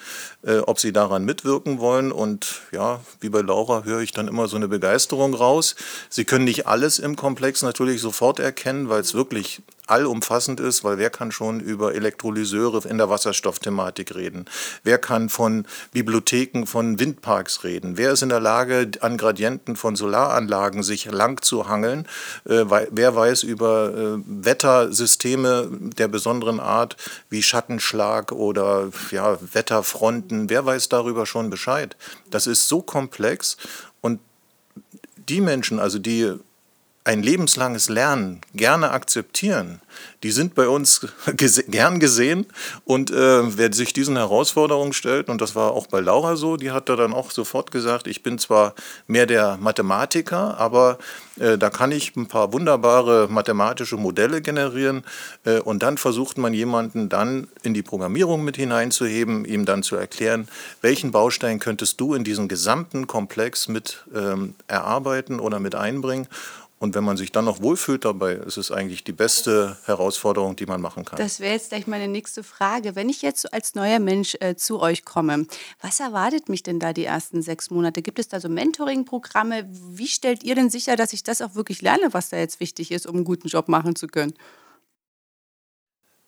äh, 0.43 0.59
ob 0.59 0.79
sie 0.79 0.93
daran 0.93 1.25
mitwirken 1.25 1.79
wollen 1.79 2.13
und 2.13 2.63
ja, 2.73 3.01
wie 3.21 3.29
bei 3.29 3.41
Laura 3.41 3.85
höre 3.85 4.01
ich 4.01 4.13
dann 4.13 4.29
immer 4.29 4.49
so 4.49 4.57
eine 4.57 4.69
Begeisterung 4.69 5.35
raus. 5.35 5.75
Sie 6.09 6.25
können 6.25 6.45
nicht 6.45 6.67
alles 6.67 6.99
im 6.99 7.17
Komplex 7.17 7.63
natürlich 7.63 8.01
sofort 8.01 8.39
erkennen, 8.39 8.89
weil 8.89 9.01
es 9.01 9.15
wirklich 9.15 9.63
allumfassend 9.87 10.61
ist, 10.61 10.85
weil 10.85 10.99
wer 10.99 11.11
kann 11.11 11.33
schon 11.33 11.61
über 11.61 11.95
Elektrolyseure 11.95 12.89
in 12.89 12.99
der 12.99 13.11
Wasserstoffthematik 13.11 14.15
reden? 14.15 14.47
Wer 14.83 14.99
kann 14.99 15.29
von 15.29 15.67
Bibliotheken 15.93 16.67
von 16.67 16.99
Windparks 16.99 17.65
reden? 17.65 17.97
Wer 17.97 18.13
ist 18.13 18.23
in 18.23 18.31
der 18.31 18.41
Lage, 18.41 18.91
an 19.01 19.17
Gradienten 19.17 19.77
von 19.77 19.97
Solaranlagen 19.97 20.83
sich 20.83 21.05
lang 21.07 21.43
zu 21.43 21.69
hangeln? 21.69 22.07
Äh, 22.45 22.65
wer 22.91 23.15
weiß 23.15 23.43
über 23.43 23.93
äh, 23.95 24.23
Wettersysteme 24.27 25.69
der 25.71 26.09
besonderen 26.09 26.61
Art 26.61 26.97
wie 27.29 27.43
Schattenschlag 27.43 28.33
oder 28.33 28.91
ja, 29.11 29.39
Wetterfronten? 29.53 30.49
Wer 30.49 30.65
weiß 30.65 30.89
darüber 30.89 31.27
schon 31.27 31.51
Bescheid? 31.51 31.97
Das 32.31 32.47
ist 32.47 32.69
so 32.69 32.81
komplex 32.81 33.57
und 34.01 34.21
die 35.29 35.41
Menschen, 35.41 35.79
also 35.79 35.99
die 35.99 36.35
ein 37.07 37.23
lebenslanges 37.23 37.91
Lernen 37.91 38.41
gerne 38.55 38.91
akzeptieren, 38.91 39.81
die 40.23 40.31
sind 40.31 40.55
bei 40.55 40.69
uns 40.69 41.07
gese 41.37 41.65
gern 41.65 42.01
gesehen. 42.01 42.47
Und 42.85 43.11
äh, 43.11 43.57
wer 43.59 43.73
sich 43.73 43.93
diesen 43.93 44.17
Herausforderungen 44.17 44.95
stellt, 44.95 45.29
und 45.29 45.41
das 45.43 45.55
war 45.55 45.73
auch 45.73 45.87
bei 45.87 46.01
Laura 46.01 46.37
so, 46.37 46.57
die 46.57 46.71
hat 46.71 46.89
da 46.89 46.97
dann 46.97 47.13
auch 47.13 47.31
sofort 47.31 47.71
gesagt, 47.71 48.07
ich 48.07 48.23
bin 48.23 48.39
zwar 48.39 48.75
mehr 49.07 49.27
der 49.27 49.59
Mathematiker, 49.59 50.59
aber 50.59 50.99
äh, 51.39 51.59
da 51.59 51.69
kann 51.69 51.93
ich 51.93 52.17
ein 52.17 52.27
paar 52.27 52.55
wunderbare 52.55 53.29
mathematische 53.29 53.99
Modelle 53.99 54.41
generieren 54.41 55.05
äh, 55.45 55.61
und 55.61 55.83
dann 55.83 55.99
versucht 55.99 56.39
man 56.39 56.55
jemanden 56.55 57.11
dann 57.11 57.49
in 57.63 57.75
die 57.75 57.83
Programmierung 57.83 58.45
mit 58.45 58.57
hineinzuheben, 58.57 59.45
ihm 59.45 59.67
dann 59.67 59.83
zu 59.83 59.97
erklären, 59.97 60.49
welchen 60.81 61.13
Baustein 61.13 61.59
könntest 61.59 62.01
du 62.01 62.15
in 62.15 62.25
diesen 62.25 62.49
gesamten 62.49 63.07
Komplex 63.07 63.69
mit 63.69 64.05
ähm, 64.15 64.55
erarbeiten 64.69 65.39
oder 65.39 65.61
mit 65.61 65.75
einbringen 65.75 66.29
und 66.85 66.95
wenn 66.95 67.03
man 67.03 67.17
sich 67.17 67.33
dann 67.33 67.47
noch 67.47 67.63
wohlfühlt 67.63 68.05
dabei, 68.05 68.35
ist 68.35 68.59
es 68.59 68.71
eigentlich 68.71 69.05
die 69.05 69.13
beste 69.13 69.79
Herausforderung, 69.87 70.55
die 70.55 70.67
man 70.67 70.83
machen 70.83 71.07
kann. 71.07 71.17
Das 71.17 71.41
wäre 71.41 71.55
jetzt 71.55 71.71
gleich 71.71 71.87
meine 71.87 72.09
nächste 72.09 72.45
Frage. 72.45 72.95
Wenn 72.95 73.09
ich 73.09 73.23
jetzt 73.23 73.55
als 73.55 73.75
neuer 73.75 74.01
Mensch 74.01 74.37
äh, 74.41 74.55
zu 74.55 74.81
euch 74.81 75.07
komme, 75.07 75.47
was 75.81 75.99
erwartet 75.99 76.51
mich 76.51 76.63
denn 76.63 76.79
da 76.79 76.93
die 76.93 77.07
ersten 77.07 77.41
sechs 77.41 77.71
Monate? 77.71 78.03
Gibt 78.03 78.19
es 78.19 78.29
da 78.29 78.39
so 78.39 78.51
Mentoring-Programme? 78.51 79.67
Wie 79.71 80.09
stellt 80.09 80.45
ihr 80.45 80.55
denn 80.55 80.69
sicher, 80.69 80.95
dass 80.95 81.15
ich 81.15 81.23
das 81.23 81.41
auch 81.41 81.55
wirklich 81.55 81.81
lerne, 81.81 82.13
was 82.13 82.29
da 82.29 82.37
jetzt 82.37 82.61
wichtig 82.61 82.91
ist, 82.91 83.07
um 83.07 83.17
einen 83.17 83.25
guten 83.25 83.49
Job 83.49 83.69
machen 83.69 83.97
zu 83.97 84.07
können? 84.07 84.35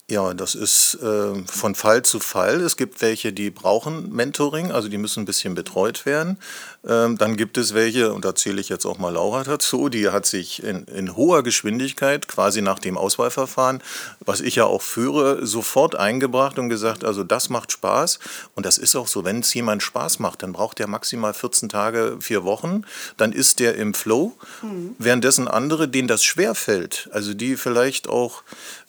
Ja, 0.08 0.34
das 0.34 0.54
ist 0.54 0.98
äh, 1.02 1.34
von 1.46 1.74
Fall 1.74 2.02
zu 2.02 2.20
Fall. 2.20 2.60
Es 2.60 2.76
gibt 2.76 3.02
welche, 3.02 3.32
die 3.32 3.50
brauchen 3.50 4.12
Mentoring, 4.12 4.70
also 4.70 4.88
die 4.88 4.98
müssen 4.98 5.24
ein 5.24 5.26
bisschen 5.26 5.56
betreut 5.56 6.06
werden. 6.06 6.38
Ähm, 6.86 7.18
dann 7.18 7.36
gibt 7.36 7.58
es 7.58 7.74
welche, 7.74 8.12
und 8.12 8.24
da 8.24 8.36
zähle 8.36 8.60
ich 8.60 8.68
jetzt 8.68 8.86
auch 8.86 8.98
mal 8.98 9.12
Laura 9.12 9.42
dazu, 9.42 9.88
die 9.88 10.10
hat 10.10 10.24
sich 10.24 10.62
in, 10.62 10.84
in 10.84 11.16
hoher 11.16 11.42
Geschwindigkeit, 11.42 12.28
quasi 12.28 12.62
nach 12.62 12.78
dem 12.78 12.96
Auswahlverfahren, 12.96 13.82
was 14.20 14.40
ich 14.40 14.54
ja 14.54 14.64
auch 14.64 14.82
führe, 14.82 15.44
sofort 15.44 15.96
eingebracht 15.96 16.60
und 16.60 16.68
gesagt, 16.68 17.04
also 17.04 17.24
das 17.24 17.50
macht 17.50 17.72
Spaß. 17.72 18.20
Und 18.54 18.64
das 18.64 18.78
ist 18.78 18.94
auch 18.94 19.08
so, 19.08 19.24
wenn 19.24 19.40
es 19.40 19.52
jemand 19.54 19.82
Spaß 19.82 20.20
macht, 20.20 20.44
dann 20.44 20.52
braucht 20.52 20.78
der 20.78 20.86
maximal 20.86 21.34
14 21.34 21.68
Tage, 21.68 22.18
vier 22.20 22.44
Wochen, 22.44 22.82
dann 23.16 23.32
ist 23.32 23.58
der 23.58 23.74
im 23.74 23.92
Flow. 23.92 24.34
Mhm. 24.62 24.94
Währenddessen 25.00 25.48
andere, 25.48 25.88
denen 25.88 26.06
das 26.06 26.22
schwerfällt, 26.22 27.08
also 27.10 27.34
die 27.34 27.56
vielleicht 27.56 28.08
auch 28.08 28.44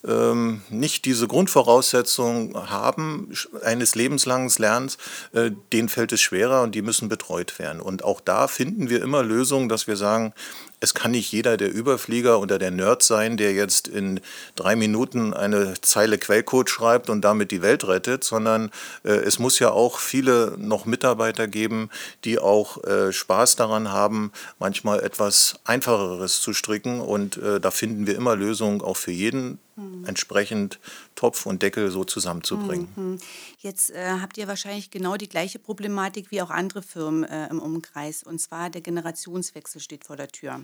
ähm, 0.08 0.62
nicht 0.70 1.07
diese 1.08 1.28
Grundvoraussetzungen 1.28 2.70
haben 2.70 3.32
eines 3.64 3.96
lebenslangen 3.96 4.52
Lernens, 4.58 4.98
äh, 5.32 5.52
denen 5.72 5.88
fällt 5.88 6.12
es 6.12 6.20
schwerer 6.20 6.64
und 6.64 6.76
die 6.76 6.82
müssen 6.82 7.08
betreut 7.08 7.60
werden. 7.60 7.82
Und 7.82 8.04
auch 8.04 8.20
da 8.20 8.50
finden 8.50 8.90
wir 8.90 9.02
immer 9.02 9.24
Lösungen, 9.24 9.70
dass 9.70 9.88
wir 9.88 9.96
sagen, 9.96 10.34
es 10.80 10.94
kann 10.94 11.12
nicht 11.12 11.32
jeder 11.32 11.58
der 11.58 11.74
Überflieger 11.74 12.40
oder 12.40 12.60
der 12.60 12.72
Nerd 12.72 13.02
sein, 13.02 13.36
der 13.38 13.54
jetzt 13.54 13.88
in 13.88 14.20
drei 14.56 14.76
Minuten 14.76 15.34
eine 15.34 15.74
Zeile 15.82 16.18
Quellcode 16.18 16.70
schreibt 16.70 17.10
und 17.10 17.22
damit 17.22 17.52
die 17.52 17.62
Welt 17.64 17.88
rettet, 17.88 18.24
sondern 18.24 18.70
äh, 19.04 19.10
es 19.10 19.40
muss 19.40 19.58
ja 19.58 19.72
auch 19.72 19.98
viele 20.00 20.56
noch 20.58 20.86
Mitarbeiter 20.86 21.48
geben, 21.48 21.90
die 22.26 22.38
auch 22.38 22.84
äh, 22.84 23.12
Spaß 23.12 23.56
daran 23.56 23.92
haben, 23.92 24.32
manchmal 24.60 25.00
etwas 25.00 25.56
Einfacheres 25.64 26.42
zu 26.42 26.54
stricken. 26.54 27.02
Und 27.02 27.38
äh, 27.38 27.60
da 27.60 27.72
finden 27.72 28.06
wir 28.06 28.16
immer 28.16 28.36
Lösungen 28.36 28.82
auch 28.82 28.98
für 28.98 29.12
jeden 29.12 29.60
mhm. 29.76 30.06
entsprechend 30.06 30.80
Topf 31.18 31.46
und 31.46 31.62
Deckel 31.64 31.92
so 31.92 32.06
zusammenzubringen. 32.06 32.88
Mhm. 32.96 33.20
Jetzt 33.60 33.90
äh, 33.90 34.20
habt 34.22 34.38
ihr 34.38 34.48
wahrscheinlich 34.48 34.92
genau 34.92 35.18
die 35.18 35.28
gleiche 35.28 35.60
Problematik 35.60 36.32
wie 36.32 36.42
auch 36.42 36.52
andere 36.52 36.82
Firmen 36.82 37.24
äh, 37.26 37.50
im 37.50 37.60
Umkreis. 37.60 38.24
Und 38.24 38.40
zwar 38.40 38.70
der 38.70 38.82
Generationswechsel 38.82 39.82
steht 39.82 40.06
vor 40.06 40.16
der 40.16 40.30
Tür. 40.30 40.62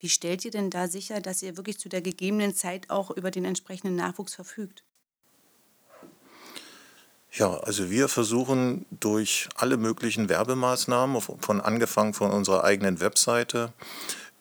Wie 0.00 0.08
stellt 0.08 0.44
ihr 0.44 0.50
denn 0.50 0.70
da 0.70 0.88
sicher, 0.88 1.20
dass 1.20 1.42
ihr 1.42 1.56
wirklich 1.56 1.78
zu 1.78 1.88
der 1.88 2.02
gegebenen 2.02 2.54
Zeit 2.54 2.90
auch 2.90 3.10
über 3.10 3.30
den 3.30 3.44
entsprechenden 3.44 3.94
Nachwuchs 3.94 4.34
verfügt? 4.34 4.82
Ja, 7.30 7.58
also 7.58 7.90
wir 7.90 8.08
versuchen 8.08 8.86
durch 8.90 9.48
alle 9.56 9.76
möglichen 9.76 10.28
Werbemaßnahmen, 10.28 11.20
von 11.20 11.60
angefangen 11.60 12.14
von 12.14 12.30
unserer 12.30 12.64
eigenen 12.64 13.00
Webseite, 13.00 13.72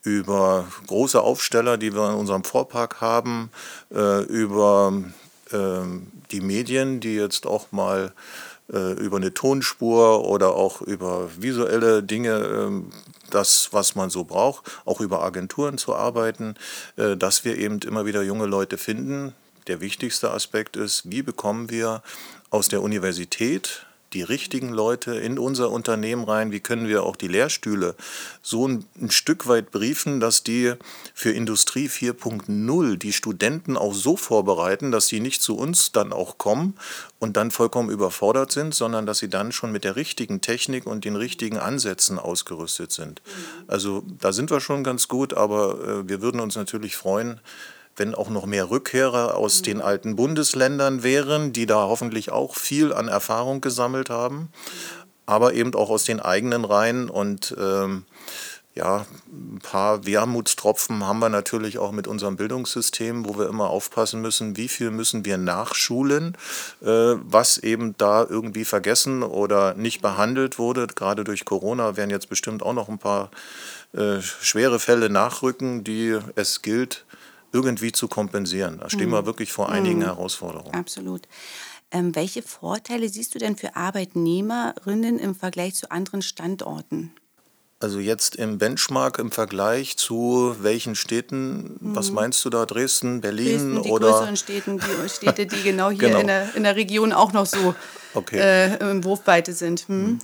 über 0.03 0.67
große 0.87 1.19
Aufsteller, 1.19 1.77
die 1.77 1.93
wir 1.93 2.09
in 2.09 2.15
unserem 2.15 2.43
Vorpark 2.43 3.01
haben, 3.01 3.49
äh, 3.91 4.23
über 4.25 4.93
die 5.53 6.41
Medien, 6.41 6.99
die 6.99 7.15
jetzt 7.15 7.45
auch 7.45 7.71
mal 7.71 8.11
äh, 8.71 8.93
über 8.93 9.17
eine 9.17 9.33
Tonspur 9.33 10.25
oder 10.25 10.55
auch 10.55 10.81
über 10.81 11.29
visuelle 11.37 12.01
Dinge 12.01 12.37
ähm, 12.37 12.91
das, 13.29 13.69
was 13.71 13.95
man 13.95 14.09
so 14.09 14.23
braucht, 14.23 14.71
auch 14.85 15.01
über 15.01 15.21
Agenturen 15.21 15.77
zu 15.77 15.95
arbeiten, 15.95 16.55
äh, 16.95 17.17
dass 17.17 17.45
wir 17.45 17.57
eben 17.57 17.79
immer 17.79 18.05
wieder 18.05 18.21
junge 18.23 18.45
Leute 18.45 18.77
finden. 18.77 19.33
Der 19.67 19.81
wichtigste 19.81 20.31
Aspekt 20.31 20.77
ist, 20.77 21.09
wie 21.09 21.21
bekommen 21.21 21.69
wir 21.69 22.03
aus 22.49 22.67
der 22.67 22.81
Universität 22.81 23.85
die 24.13 24.21
richtigen 24.21 24.69
Leute 24.69 25.15
in 25.15 25.39
unser 25.39 25.71
Unternehmen 25.71 26.23
rein? 26.23 26.51
Wie 26.51 26.59
können 26.59 26.87
wir 26.87 27.03
auch 27.03 27.15
die 27.15 27.27
Lehrstühle 27.27 27.95
so 28.41 28.67
ein, 28.67 28.85
ein 29.01 29.11
Stück 29.11 29.47
weit 29.47 29.71
briefen, 29.71 30.19
dass 30.19 30.43
die 30.43 30.73
für 31.13 31.31
Industrie 31.31 31.87
4.0 31.87 32.97
die 32.97 33.13
Studenten 33.13 33.77
auch 33.77 33.93
so 33.93 34.15
vorbereiten, 34.15 34.91
dass 34.91 35.07
sie 35.07 35.19
nicht 35.19 35.41
zu 35.41 35.57
uns 35.57 35.91
dann 35.91 36.13
auch 36.13 36.37
kommen 36.37 36.75
und 37.19 37.37
dann 37.37 37.51
vollkommen 37.51 37.89
überfordert 37.89 38.51
sind, 38.51 38.75
sondern 38.75 39.05
dass 39.05 39.19
sie 39.19 39.29
dann 39.29 39.51
schon 39.51 39.71
mit 39.71 39.83
der 39.83 39.95
richtigen 39.95 40.41
Technik 40.41 40.85
und 40.85 41.05
den 41.05 41.15
richtigen 41.15 41.57
Ansätzen 41.57 42.19
ausgerüstet 42.19 42.91
sind. 42.91 43.21
Also 43.67 44.03
da 44.19 44.33
sind 44.33 44.51
wir 44.51 44.59
schon 44.59 44.83
ganz 44.83 45.07
gut, 45.07 45.33
aber 45.33 45.79
äh, 45.79 46.09
wir 46.09 46.21
würden 46.21 46.39
uns 46.39 46.55
natürlich 46.55 46.95
freuen, 46.95 47.39
wenn 47.95 48.15
auch 48.15 48.29
noch 48.29 48.45
mehr 48.45 48.69
Rückkehrer 48.69 49.35
aus 49.35 49.61
den 49.61 49.81
alten 49.81 50.15
Bundesländern 50.15 51.03
wären, 51.03 51.53
die 51.53 51.65
da 51.65 51.87
hoffentlich 51.87 52.31
auch 52.31 52.55
viel 52.55 52.93
an 52.93 53.07
Erfahrung 53.07 53.61
gesammelt 53.61 54.09
haben, 54.09 54.49
aber 55.25 55.53
eben 55.53 55.73
auch 55.75 55.89
aus 55.89 56.03
den 56.03 56.19
eigenen 56.19 56.65
Reihen 56.65 57.09
und 57.09 57.55
ähm, 57.59 58.05
ja, 58.75 59.05
ein 59.31 59.59
paar 59.61 60.05
Wermutstropfen 60.05 61.05
haben 61.05 61.19
wir 61.19 61.29
natürlich 61.29 61.77
auch 61.77 61.91
mit 61.91 62.07
unserem 62.07 62.37
Bildungssystem, 62.37 63.27
wo 63.27 63.37
wir 63.37 63.47
immer 63.47 63.69
aufpassen 63.69 64.19
müssen, 64.19 64.57
wie 64.57 64.67
viel 64.67 64.89
müssen 64.89 65.25
wir 65.25 65.37
nachschulen, 65.37 66.35
äh, 66.81 66.87
was 66.87 67.59
eben 67.59 67.95
da 67.97 68.25
irgendwie 68.27 68.65
vergessen 68.65 69.21
oder 69.21 69.75
nicht 69.75 70.01
behandelt 70.01 70.57
wurde. 70.57 70.87
Gerade 70.87 71.23
durch 71.23 71.45
Corona 71.45 71.97
werden 71.97 72.09
jetzt 72.09 72.29
bestimmt 72.29 72.63
auch 72.63 72.73
noch 72.73 72.89
ein 72.89 72.97
paar 72.97 73.29
äh, 73.93 74.21
schwere 74.21 74.79
Fälle 74.79 75.07
nachrücken, 75.07 75.83
die 75.83 76.17
es 76.35 76.63
gilt, 76.63 77.05
irgendwie 77.53 77.91
zu 77.91 78.07
kompensieren. 78.07 78.79
Da 78.79 78.89
stehen 78.89 79.09
mhm. 79.09 79.13
wir 79.13 79.25
wirklich 79.25 79.53
vor 79.53 79.69
einigen 79.69 79.99
mhm. 79.99 80.05
Herausforderungen. 80.05 80.73
Absolut. 80.73 81.27
Ähm, 81.91 82.15
welche 82.15 82.41
Vorteile 82.41 83.07
siehst 83.07 83.35
du 83.35 83.39
denn 83.39 83.55
für 83.55 83.75
Arbeitnehmerinnen 83.75 85.19
im 85.19 85.35
Vergleich 85.35 85.75
zu 85.75 85.91
anderen 85.91 86.23
Standorten? 86.23 87.13
Also 87.79 87.99
jetzt 87.99 88.37
im 88.37 88.57
Benchmark 88.57 89.19
im 89.19 89.29
Vergleich 89.29 89.97
zu 89.97 90.55
welchen 90.61 90.95
Städten, 90.95 91.77
mhm. 91.79 91.95
was 91.95 92.11
meinst 92.11 92.43
du 92.45 92.49
da, 92.49 92.65
Dresden, 92.65 93.21
Berlin 93.21 93.45
Dresden, 93.45 93.83
die 93.83 93.89
oder? 93.91 94.09
größeren 94.09 94.37
Städten, 94.37 94.79
die 94.79 95.09
Städte, 95.09 95.45
die 95.45 95.61
genau 95.61 95.89
hier 95.89 96.07
genau. 96.07 96.19
In, 96.19 96.27
der, 96.27 96.55
in 96.55 96.63
der 96.63 96.75
Region 96.75 97.13
auch 97.13 97.33
noch 97.33 97.45
so 97.45 97.75
okay. 98.13 98.39
äh, 98.39 98.77
im 98.89 99.03
Wurfweite 99.03 99.53
sind. 99.53 99.81
Hm? 99.89 100.19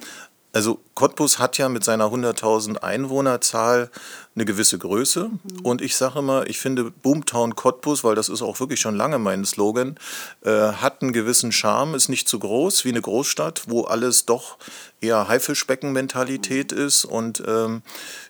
Also 0.52 0.80
Cottbus 0.96 1.38
hat 1.38 1.60
ja 1.60 1.70
mit 1.70 1.84
seiner 1.84 2.06
100.000 2.06 2.78
Einwohnerzahl 2.78 3.92
eine 4.36 4.46
gewisse 4.46 4.80
Größe. 4.80 5.30
Mhm. 5.30 5.60
Und 5.62 5.82
ich 5.82 5.96
sage 5.96 6.20
immer, 6.20 6.48
ich 6.48 6.58
finde 6.58 6.92
Boomtown 6.92 7.56
Cottbus, 7.56 8.04
weil 8.04 8.16
das 8.16 8.30
ist 8.30 8.42
auch 8.42 8.60
wirklich 8.60 8.80
schon 8.80 8.96
lange 8.96 9.20
mein 9.20 9.46
Slogan, 9.46 9.98
äh, 10.44 10.50
hat 10.50 11.02
einen 11.02 11.14
gewissen 11.14 11.52
Charme, 11.52 11.94
ist 11.94 12.10
nicht 12.10 12.28
zu 12.28 12.40
groß 12.40 12.84
wie 12.84 12.90
eine 12.90 13.02
Großstadt, 13.02 13.64
wo 13.68 13.84
alles 13.84 14.26
doch 14.26 14.58
eher 15.02 15.28
Haifischbecken-Mentalität 15.28 16.72
mhm. 16.72 16.80
ist. 16.80 17.06
Und 17.06 17.44
ähm, 17.46 17.84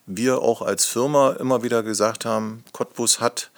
wir 0.05 0.41
auch 0.41 0.61
als 0.61 0.85
Firma 0.85 1.31
immer 1.39 1.63
wieder 1.63 1.83
gesagt 1.83 2.25
haben, 2.25 2.65
Cottbus 2.73 3.21
hat 3.21 3.49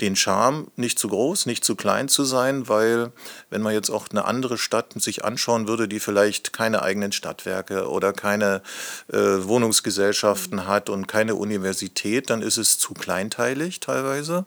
den 0.00 0.16
Charme, 0.16 0.68
nicht 0.76 0.98
zu 0.98 1.08
groß, 1.08 1.46
nicht 1.46 1.64
zu 1.64 1.76
klein 1.76 2.08
zu 2.08 2.24
sein, 2.24 2.68
weil 2.68 3.12
wenn 3.50 3.62
man 3.62 3.74
jetzt 3.74 3.90
auch 3.90 4.08
eine 4.10 4.24
andere 4.24 4.58
Stadt 4.58 4.92
sich 5.00 5.24
anschauen 5.24 5.68
würde, 5.68 5.88
die 5.88 6.00
vielleicht 6.00 6.52
keine 6.52 6.82
eigenen 6.82 7.12
Stadtwerke 7.12 7.88
oder 7.88 8.12
keine 8.12 8.62
äh, 9.12 9.18
Wohnungsgesellschaften 9.18 10.66
hat 10.66 10.88
und 10.88 11.06
keine 11.06 11.34
Universität, 11.34 12.30
dann 12.30 12.42
ist 12.42 12.56
es 12.56 12.78
zu 12.78 12.94
kleinteilig 12.94 13.80
teilweise. 13.80 14.46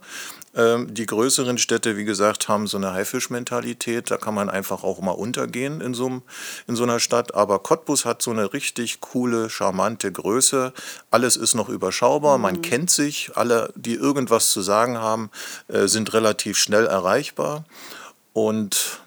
Ähm, 0.56 0.94
die 0.94 1.06
größeren 1.06 1.58
Städte, 1.58 1.98
wie 1.98 2.06
gesagt, 2.06 2.48
haben 2.48 2.68
so 2.68 2.78
eine 2.78 2.94
Haifischmentalität. 2.94 4.12
Da 4.12 4.18
kann 4.18 4.36
man 4.36 4.50
einfach 4.50 4.84
auch 4.84 5.02
mal 5.02 5.12
untergehen 5.12 5.82
in 5.82 5.94
so, 5.94 6.22
in 6.68 6.76
so 6.76 6.84
einer 6.84 7.00
Stadt. 7.00 7.34
Aber 7.34 7.60
Cottbus 7.60 8.06
hat 8.06 8.22
so 8.22 8.32
eine 8.32 8.54
richtig 8.54 9.02
coole, 9.02 9.50
charmante 9.50 10.12
Größe. 10.12 10.74
Alles 11.10 11.38
ist 11.38 11.56
noch 11.56 11.70
überschaubar. 11.70 12.38
Man 12.38 12.58
mhm. 12.58 12.62
kennt 12.62 12.92
sich. 12.92 13.32
Alle, 13.36 13.74
die 13.76 13.96
irgendwas 13.96 14.52
zu 14.52 14.62
sagen 14.62 14.98
haben, 14.98 15.32
äh, 15.68 15.88
sind 15.88 16.14
relativ 16.14 16.58
schnell 16.58 16.86
erreichbar. 16.86 17.66
Und 18.34 19.02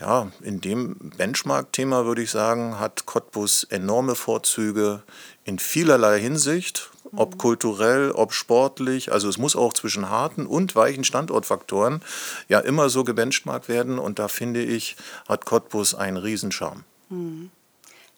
ja, 0.00 0.32
in 0.40 0.60
dem 0.60 0.96
Benchmark-Thema 1.16 2.06
würde 2.06 2.22
ich 2.22 2.30
sagen, 2.32 2.80
hat 2.80 3.06
Cottbus 3.06 3.62
enorme 3.64 4.16
Vorzüge 4.16 5.04
in 5.44 5.60
vielerlei 5.60 6.18
Hinsicht 6.18 6.90
ob 7.14 7.38
kulturell, 7.38 8.10
ob 8.10 8.32
sportlich. 8.32 9.12
Also 9.12 9.28
es 9.28 9.38
muss 9.38 9.56
auch 9.56 9.72
zwischen 9.72 10.08
harten 10.08 10.46
und 10.46 10.74
weichen 10.74 11.04
Standortfaktoren 11.04 12.02
ja 12.48 12.60
immer 12.60 12.88
so 12.88 13.04
gebenchmarkt 13.04 13.68
werden. 13.68 13.98
Und 13.98 14.18
da 14.18 14.28
finde 14.28 14.62
ich, 14.62 14.96
hat 15.28 15.44
Cottbus 15.44 15.94
einen 15.94 16.16
Riesenscharme. 16.16 16.84
Mhm. 17.08 17.50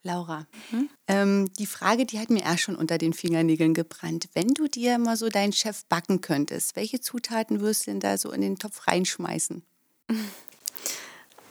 Laura, 0.07 0.46
mhm. 0.70 0.90
ähm, 1.09 1.52
die 1.59 1.64
Frage, 1.64 2.04
die 2.04 2.20
hat 2.20 2.28
mir 2.28 2.42
erst 2.42 2.61
schon 2.61 2.76
unter 2.76 2.98
den 2.98 3.14
Fingernägeln 3.14 3.72
gebrannt. 3.72 4.28
Wenn 4.35 4.48
du 4.48 4.68
dir 4.68 4.98
mal 4.98 5.16
so 5.16 5.30
deinen 5.30 5.54
Chef 5.54 5.87
backen 5.87 6.20
könntest, 6.20 6.76
welche 6.76 7.00
Zutaten 7.00 7.62
wirst 7.62 7.87
du 7.87 7.90
denn 7.90 8.00
da 8.00 8.18
so 8.18 8.30
in 8.30 8.42
den 8.42 8.59
Topf 8.59 8.87
reinschmeißen? 8.87 9.62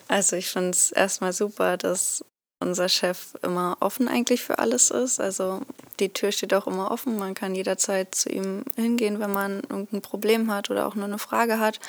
Also 0.09 0.35
ich 0.35 0.49
finde 0.49 0.71
es 0.71 0.91
erstmal 0.91 1.33
super, 1.33 1.75
dass 1.75 2.23
unser 2.63 2.89
Chef 2.89 3.35
immer 3.43 3.77
offen 3.79 4.07
eigentlich 4.07 4.41
für 4.41 4.59
alles 4.59 4.89
ist. 4.89 5.19
Also 5.19 5.61
die 5.99 6.09
Tür 6.09 6.31
steht 6.31 6.53
auch 6.53 6.65
immer 6.65 6.89
offen. 6.89 7.19
Man 7.19 7.35
kann 7.35 7.53
jederzeit 7.53 8.15
zu 8.15 8.29
ihm 8.29 8.63
hingehen, 8.75 9.19
wenn 9.19 9.31
man 9.31 9.61
irgendein 9.69 10.01
Problem 10.01 10.51
hat 10.51 10.69
oder 10.69 10.87
auch 10.87 10.95
nur 10.95 11.05
eine 11.05 11.19
Frage 11.19 11.59
hat. 11.59 11.79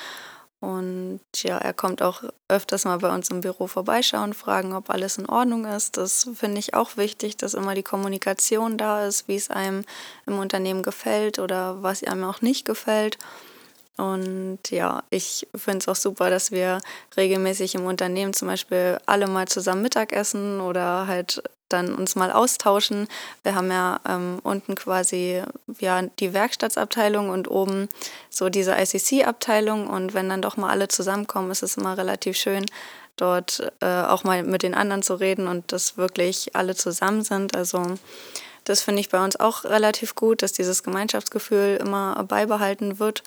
Und 0.59 1.19
ja, 1.35 1.57
er 1.57 1.73
kommt 1.73 2.01
auch 2.01 2.23
öfters 2.47 2.85
mal 2.85 2.97
bei 2.97 3.13
uns 3.13 3.29
im 3.29 3.41
Büro 3.41 3.67
vorbeischauen, 3.67 4.33
fragen, 4.33 4.73
ob 4.73 4.89
alles 4.89 5.17
in 5.17 5.27
Ordnung 5.27 5.65
ist. 5.65 5.97
Das 5.97 6.29
finde 6.33 6.59
ich 6.59 6.73
auch 6.73 6.97
wichtig, 6.97 7.37
dass 7.37 7.53
immer 7.53 7.75
die 7.75 7.83
Kommunikation 7.83 8.77
da 8.77 9.05
ist, 9.05 9.27
wie 9.27 9.35
es 9.35 9.49
einem 9.49 9.83
im 10.25 10.39
Unternehmen 10.39 10.81
gefällt 10.81 11.39
oder 11.39 11.83
was 11.83 12.03
einem 12.03 12.23
auch 12.23 12.41
nicht 12.41 12.65
gefällt. 12.65 13.17
Und 13.97 14.59
ja, 14.71 15.03
ich 15.09 15.47
finde 15.55 15.79
es 15.79 15.87
auch 15.87 15.95
super, 15.95 16.29
dass 16.29 16.51
wir 16.51 16.79
regelmäßig 17.15 17.75
im 17.75 17.85
Unternehmen 17.85 18.33
zum 18.33 18.49
Beispiel 18.49 18.99
alle 19.05 19.27
mal 19.27 19.47
zusammen 19.47 19.83
Mittagessen 19.83 20.59
oder 20.59 21.07
halt 21.07 21.41
dann 21.69 21.95
uns 21.95 22.15
mal 22.15 22.31
austauschen. 22.31 23.07
Wir 23.43 23.55
haben 23.55 23.71
ja 23.71 23.99
ähm, 24.07 24.39
unten 24.43 24.75
quasi 24.75 25.41
ja, 25.79 26.01
die 26.19 26.33
Werkstattsabteilung 26.33 27.29
und 27.29 27.49
oben 27.49 27.89
so 28.29 28.49
diese 28.49 28.75
ICC-Abteilung. 28.77 29.87
Und 29.87 30.13
wenn 30.13 30.29
dann 30.29 30.41
doch 30.41 30.57
mal 30.57 30.69
alle 30.69 30.87
zusammenkommen, 30.87 31.51
ist 31.51 31.63
es 31.63 31.77
immer 31.77 31.97
relativ 31.97 32.37
schön, 32.37 32.65
dort 33.15 33.71
äh, 33.79 34.03
auch 34.03 34.23
mal 34.23 34.43
mit 34.43 34.61
den 34.61 34.75
anderen 34.75 35.01
zu 35.03 35.15
reden 35.15 35.47
und 35.47 35.71
dass 35.71 35.97
wirklich 35.97 36.55
alle 36.55 36.75
zusammen 36.75 37.23
sind. 37.23 37.55
Also 37.55 37.95
das 38.65 38.81
finde 38.81 38.99
ich 38.99 39.09
bei 39.09 39.23
uns 39.23 39.39
auch 39.39 39.63
relativ 39.63 40.15
gut, 40.15 40.41
dass 40.41 40.51
dieses 40.51 40.83
Gemeinschaftsgefühl 40.83 41.77
immer 41.79 42.23
beibehalten 42.23 42.99
wird 42.99 43.23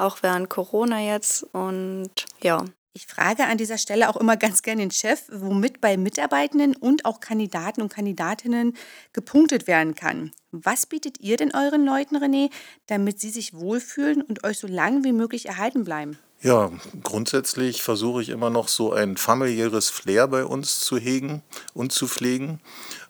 auch 0.00 0.22
während 0.22 0.48
Corona 0.50 1.00
jetzt. 1.00 1.44
Und 1.52 2.10
ja, 2.42 2.64
Ich 2.92 3.06
frage 3.06 3.44
an 3.44 3.56
dieser 3.56 3.78
Stelle 3.78 4.08
auch 4.08 4.16
immer 4.16 4.36
ganz 4.36 4.62
gerne 4.62 4.82
den 4.82 4.90
Chef, 4.90 5.22
womit 5.30 5.80
bei 5.80 5.96
Mitarbeitenden 5.96 6.74
und 6.74 7.04
auch 7.04 7.20
Kandidaten 7.20 7.82
und 7.82 7.92
Kandidatinnen 7.92 8.76
gepunktet 9.12 9.68
werden 9.68 9.94
kann. 9.94 10.32
Was 10.50 10.86
bietet 10.86 11.20
ihr 11.20 11.36
denn 11.36 11.54
euren 11.54 11.84
Leuten, 11.84 12.16
René, 12.16 12.50
damit 12.88 13.20
sie 13.20 13.30
sich 13.30 13.54
wohlfühlen 13.54 14.22
und 14.22 14.42
euch 14.42 14.58
so 14.58 14.66
lange 14.66 15.04
wie 15.04 15.12
möglich 15.12 15.46
erhalten 15.46 15.84
bleiben? 15.84 16.18
Ja, 16.42 16.72
grundsätzlich 17.04 17.82
versuche 17.82 18.22
ich 18.22 18.30
immer 18.30 18.50
noch 18.50 18.66
so 18.66 18.92
ein 18.92 19.16
familiäres 19.16 19.88
Flair 19.88 20.26
bei 20.26 20.44
uns 20.44 20.80
zu 20.80 20.96
hegen 20.96 21.42
und 21.74 21.92
zu 21.92 22.08
pflegen. 22.08 22.60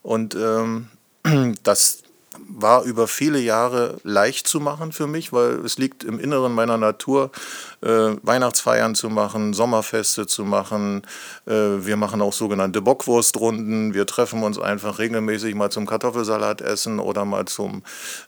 Und 0.02 0.34
ähm, 0.34 0.88
das 1.62 2.02
war 2.38 2.84
über 2.84 3.08
viele 3.08 3.40
Jahre 3.40 3.98
leicht 4.04 4.46
zu 4.46 4.60
machen 4.60 4.92
für 4.92 5.08
mich, 5.08 5.32
weil 5.32 5.64
es 5.64 5.78
liegt 5.78 6.04
im 6.04 6.20
Inneren 6.20 6.54
meiner 6.54 6.76
Natur, 6.76 7.30
äh, 7.80 8.14
Weihnachtsfeiern 8.22 8.94
zu 8.94 9.08
machen, 9.08 9.52
Sommerfeste 9.52 10.26
zu 10.26 10.44
machen. 10.44 11.02
Äh, 11.46 11.52
wir 11.52 11.96
machen 11.96 12.22
auch 12.22 12.32
sogenannte 12.32 12.82
Bockwurstrunden. 12.82 13.94
Wir 13.94 14.06
treffen 14.06 14.44
uns 14.44 14.58
einfach 14.58 15.00
regelmäßig 15.00 15.54
mal 15.56 15.70
zum 15.70 15.86
Kartoffelsalat 15.86 16.60
essen 16.60 17.00
oder 17.00 17.24
mal 17.24 17.46
zum 17.46 17.82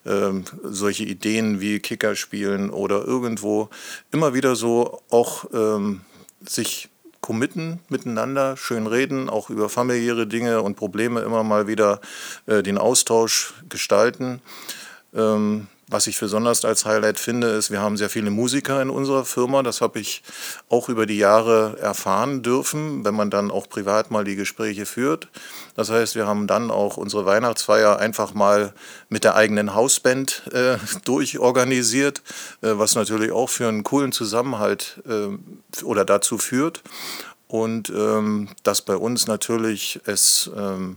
äh, 0.05 0.31
solche 0.65 1.05
Ideen 1.05 1.61
wie 1.61 1.79
Kicker 1.79 2.17
spielen 2.17 2.71
oder 2.71 3.05
irgendwo 3.05 3.69
immer 4.11 4.35
wieder 4.35 4.57
so 4.57 5.01
auch 5.11 5.45
ähm, 5.53 6.01
sich 6.45 6.89
committen 7.23 7.79
miteinander, 7.89 8.59
schön 8.59 8.87
reden, 8.87 9.31
auch 9.31 9.49
über 9.49 9.71
familiäre 9.71 10.27
Dinge 10.27 10.61
und 10.61 10.77
Probleme 10.77 11.21
immer 11.21 11.43
mal 11.43 11.67
wieder 11.67 12.01
äh, 12.47 12.63
den 12.63 12.77
Austausch 12.77 13.55
gestalten. 13.71 14.43
Ähm, 15.15 15.69
was 15.89 16.07
ich 16.07 16.19
besonders 16.19 16.65
als 16.65 16.85
Highlight 16.87 17.19
finde, 17.19 17.49
ist, 17.49 17.71
wir 17.71 17.81
haben 17.81 17.97
sehr 17.97 18.09
viele 18.09 18.31
Musiker 18.31 18.81
in 18.81 18.89
unserer 18.89 19.25
Firma. 19.25 19.63
Das 19.63 19.81
habe 19.81 19.99
ich 20.01 20.23
auch 20.69 20.89
über 20.89 21.07
die 21.07 21.19
Jahre 21.19 21.77
erfahren 21.81 22.43
dürfen, 22.43 23.05
wenn 23.05 23.15
man 23.15 23.31
dann 23.31 23.51
auch 23.51 23.69
privat 23.69 24.11
mal 24.11 24.25
die 24.25 24.37
Gespräche 24.37 24.87
führt. 24.87 25.29
Das 25.75 25.91
heißt, 25.91 26.15
wir 26.15 26.27
haben 26.27 26.47
dann 26.47 26.71
auch 26.71 26.97
unsere 26.97 27.27
Weihnachtsfeier 27.27 27.99
einfach 27.99 28.33
mal 28.33 28.73
mit 29.09 29.25
der 29.25 29.35
eigenen 29.35 29.75
Hausband 29.75 30.43
äh, 30.53 30.79
durchorganisiert, 31.05 32.23
äh, 32.63 32.73
was 32.73 32.95
natürlich 32.95 33.33
auch 33.33 33.51
für 33.51 33.69
einen 33.69 33.83
coolen 33.83 34.13
Zusammenhalt 34.13 35.03
äh, 35.07 35.85
oder 35.85 36.05
dazu 36.05 36.39
führt. 36.39 36.83
Und 37.49 37.91
ähm, 37.91 38.49
dass 38.63 38.81
bei 38.81 38.97
uns 38.97 39.27
natürlich 39.27 40.01
es 40.07 40.51
ähm, 40.57 40.97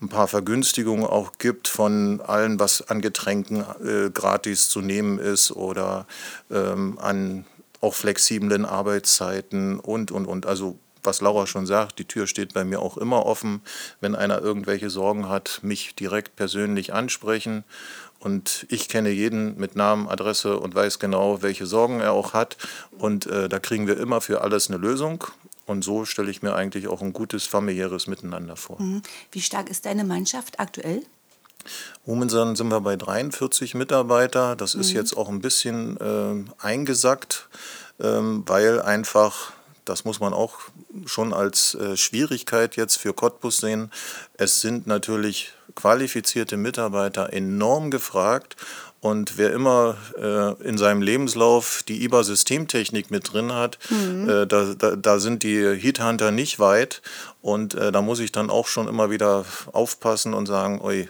ein 0.00 0.08
paar 0.08 0.28
Vergünstigungen 0.28 1.04
auch 1.04 1.32
gibt 1.38 1.68
von 1.68 2.20
allem, 2.20 2.58
was 2.58 2.88
an 2.88 3.00
Getränken 3.00 3.64
äh, 3.84 4.10
gratis 4.10 4.68
zu 4.68 4.80
nehmen 4.80 5.18
ist 5.18 5.52
oder 5.52 6.06
ähm, 6.50 6.98
an 6.98 7.44
auch 7.80 7.94
flexiblen 7.94 8.64
Arbeitszeiten 8.64 9.78
und, 9.78 10.10
und, 10.10 10.26
und. 10.26 10.46
Also 10.46 10.78
was 11.02 11.20
Laura 11.20 11.46
schon 11.46 11.66
sagt, 11.66 11.98
die 11.98 12.04
Tür 12.04 12.26
steht 12.26 12.52
bei 12.52 12.64
mir 12.64 12.80
auch 12.80 12.96
immer 12.96 13.24
offen. 13.24 13.62
Wenn 14.00 14.14
einer 14.14 14.40
irgendwelche 14.40 14.90
Sorgen 14.90 15.28
hat, 15.28 15.60
mich 15.62 15.94
direkt 15.94 16.36
persönlich 16.36 16.92
ansprechen. 16.92 17.64
Und 18.18 18.66
ich 18.68 18.88
kenne 18.88 19.08
jeden 19.08 19.58
mit 19.58 19.76
Namen, 19.76 20.08
Adresse 20.08 20.58
und 20.58 20.74
weiß 20.74 20.98
genau, 20.98 21.40
welche 21.42 21.64
Sorgen 21.64 22.00
er 22.00 22.12
auch 22.12 22.34
hat. 22.34 22.58
Und 22.98 23.26
äh, 23.26 23.48
da 23.48 23.58
kriegen 23.58 23.86
wir 23.86 23.98
immer 23.98 24.20
für 24.20 24.42
alles 24.42 24.68
eine 24.68 24.76
Lösung. 24.76 25.24
Und 25.70 25.84
so 25.84 26.04
stelle 26.04 26.32
ich 26.32 26.42
mir 26.42 26.56
eigentlich 26.56 26.88
auch 26.88 27.00
ein 27.00 27.12
gutes 27.12 27.46
familiäres 27.46 28.08
Miteinander 28.08 28.56
vor. 28.56 28.82
Mhm. 28.82 29.02
Wie 29.30 29.40
stark 29.40 29.70
ist 29.70 29.86
deine 29.86 30.02
Mannschaft 30.02 30.58
aktuell? 30.58 31.04
Momentan 32.04 32.56
sind 32.56 32.70
wir 32.72 32.80
bei 32.80 32.96
43 32.96 33.76
Mitarbeiter. 33.76 34.56
Das 34.56 34.74
ist 34.74 34.90
mhm. 34.90 34.96
jetzt 34.96 35.16
auch 35.16 35.28
ein 35.28 35.40
bisschen 35.40 35.96
äh, 35.98 36.44
eingesackt, 36.58 37.48
ähm, 38.00 38.42
weil 38.46 38.82
einfach, 38.82 39.52
das 39.84 40.04
muss 40.04 40.20
man 40.20 40.32
auch 40.32 40.58
schon 41.06 41.32
als 41.32 41.74
äh, 41.74 41.96
Schwierigkeit 41.96 42.76
jetzt 42.76 42.96
für 42.96 43.12
Cottbus 43.12 43.58
sehen, 43.58 43.90
es 44.36 44.60
sind 44.60 44.86
natürlich 44.86 45.52
qualifizierte 45.74 46.56
Mitarbeiter 46.56 47.32
enorm 47.32 47.90
gefragt 47.90 48.56
und 49.00 49.38
wer 49.38 49.52
immer 49.52 49.96
äh, 50.18 50.62
in 50.62 50.76
seinem 50.76 51.00
Lebenslauf 51.00 51.82
die 51.88 52.04
IBA-Systemtechnik 52.04 53.10
mit 53.10 53.32
drin 53.32 53.52
hat, 53.52 53.78
mhm. 53.88 54.28
äh, 54.28 54.46
da, 54.46 54.74
da, 54.76 54.94
da, 54.94 55.18
sind 55.18 55.42
die 55.42 55.58
Heathunter 55.58 56.30
nicht 56.30 56.58
weit. 56.58 57.00
Und 57.40 57.74
äh, 57.74 57.92
da 57.92 58.02
muss 58.02 58.20
ich 58.20 58.30
dann 58.30 58.50
auch 58.50 58.66
schon 58.66 58.88
immer 58.88 59.10
wieder 59.10 59.46
aufpassen 59.72 60.34
und 60.34 60.44
sagen, 60.44 60.82
oi, 60.82 61.08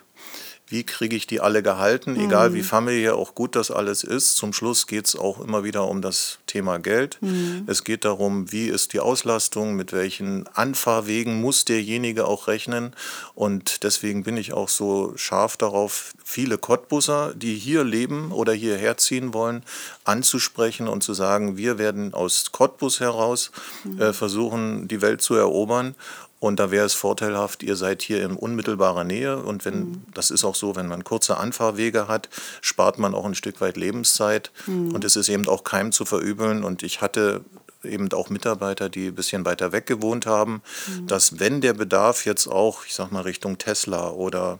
wie 0.70 0.84
kriege 0.84 1.16
ich 1.16 1.26
die 1.26 1.40
alle 1.40 1.62
gehalten, 1.62 2.12
mhm. 2.12 2.26
egal 2.26 2.54
wie 2.54 2.62
familiär 2.62 3.16
auch 3.16 3.34
gut 3.34 3.56
das 3.56 3.70
alles 3.70 4.04
ist. 4.04 4.36
Zum 4.36 4.52
Schluss 4.52 4.86
geht 4.86 5.06
es 5.06 5.16
auch 5.16 5.40
immer 5.40 5.64
wieder 5.64 5.88
um 5.88 6.00
das 6.00 6.38
Thema 6.46 6.78
Geld. 6.78 7.18
Mhm. 7.20 7.64
Es 7.66 7.82
geht 7.82 8.04
darum, 8.04 8.52
wie 8.52 8.68
ist 8.68 8.92
die 8.92 9.00
Auslastung, 9.00 9.74
mit 9.74 9.92
welchen 9.92 10.46
Anfahrwegen 10.54 11.40
muss 11.40 11.64
derjenige 11.64 12.26
auch 12.26 12.46
rechnen. 12.46 12.94
Und 13.34 13.82
deswegen 13.82 14.22
bin 14.22 14.36
ich 14.36 14.52
auch 14.52 14.68
so 14.68 15.12
scharf 15.16 15.56
darauf, 15.56 16.12
viele 16.24 16.56
Cottbusser, 16.56 17.34
die 17.34 17.56
hier 17.56 17.82
leben 17.82 18.30
oder 18.30 18.52
hierher 18.52 18.96
ziehen 18.96 19.34
wollen, 19.34 19.64
anzusprechen 20.04 20.86
und 20.86 21.02
zu 21.02 21.14
sagen, 21.14 21.56
wir 21.56 21.78
werden 21.78 22.14
aus 22.14 22.52
Cottbus 22.52 23.00
heraus 23.00 23.50
mhm. 23.82 24.00
äh, 24.00 24.12
versuchen, 24.12 24.86
die 24.86 25.02
Welt 25.02 25.20
zu 25.20 25.34
erobern 25.34 25.96
und 26.40 26.58
da 26.58 26.70
wäre 26.70 26.86
es 26.86 26.94
vorteilhaft, 26.94 27.62
ihr 27.62 27.76
seid 27.76 28.00
hier 28.00 28.24
in 28.24 28.34
unmittelbarer 28.34 29.04
Nähe. 29.04 29.36
Und 29.36 29.66
wenn, 29.66 29.78
mhm. 29.78 30.02
das 30.14 30.30
ist 30.30 30.42
auch 30.42 30.54
so, 30.54 30.74
wenn 30.74 30.88
man 30.88 31.04
kurze 31.04 31.36
Anfahrwege 31.36 32.08
hat, 32.08 32.30
spart 32.62 32.98
man 32.98 33.14
auch 33.14 33.26
ein 33.26 33.34
Stück 33.34 33.60
weit 33.60 33.76
Lebenszeit. 33.76 34.50
Mhm. 34.66 34.92
Und 34.94 35.04
es 35.04 35.16
ist 35.16 35.28
eben 35.28 35.46
auch 35.48 35.64
keinem 35.64 35.92
zu 35.92 36.06
verübeln. 36.06 36.64
Und 36.64 36.82
ich 36.82 37.02
hatte 37.02 37.42
eben 37.84 38.12
auch 38.12 38.30
Mitarbeiter, 38.30 38.88
die 38.88 39.08
ein 39.08 39.14
bisschen 39.14 39.44
weiter 39.44 39.72
weg 39.72 39.86
gewohnt 39.86 40.26
haben, 40.26 40.62
mhm. 40.86 41.06
dass 41.06 41.38
wenn 41.38 41.60
der 41.60 41.74
Bedarf 41.74 42.26
jetzt 42.26 42.46
auch, 42.46 42.84
ich 42.84 42.94
sag 42.94 43.10
mal, 43.10 43.22
Richtung 43.22 43.58
Tesla 43.58 44.10
oder 44.10 44.58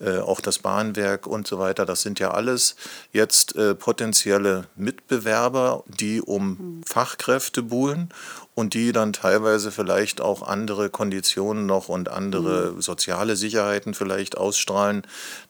äh, 0.00 0.18
auch 0.18 0.40
das 0.40 0.58
Bahnwerk 0.58 1.26
und 1.26 1.46
so 1.46 1.58
weiter, 1.58 1.84
das 1.86 2.02
sind 2.02 2.20
ja 2.20 2.30
alles 2.30 2.76
jetzt 3.12 3.56
äh, 3.56 3.74
potenzielle 3.74 4.66
Mitbewerber, 4.76 5.84
die 5.86 6.20
um 6.20 6.48
mhm. 6.48 6.82
Fachkräfte 6.84 7.62
buhlen 7.62 8.10
und 8.54 8.74
die 8.74 8.92
dann 8.92 9.12
teilweise 9.12 9.70
vielleicht 9.72 10.20
auch 10.20 10.42
andere 10.42 10.90
Konditionen 10.90 11.66
noch 11.66 11.88
und 11.88 12.08
andere 12.08 12.72
mhm. 12.72 12.80
soziale 12.80 13.36
Sicherheiten 13.36 13.94
vielleicht 13.94 14.36
ausstrahlen. 14.36 15.02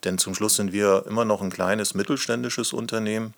Denn 0.04 0.18
zum 0.18 0.34
Schluss 0.34 0.56
sind 0.56 0.72
wir 0.72 1.04
immer 1.08 1.24
noch 1.24 1.42
ein 1.42 1.50
kleines 1.50 1.94
mittelständisches 1.94 2.72
Unternehmen 2.72 3.34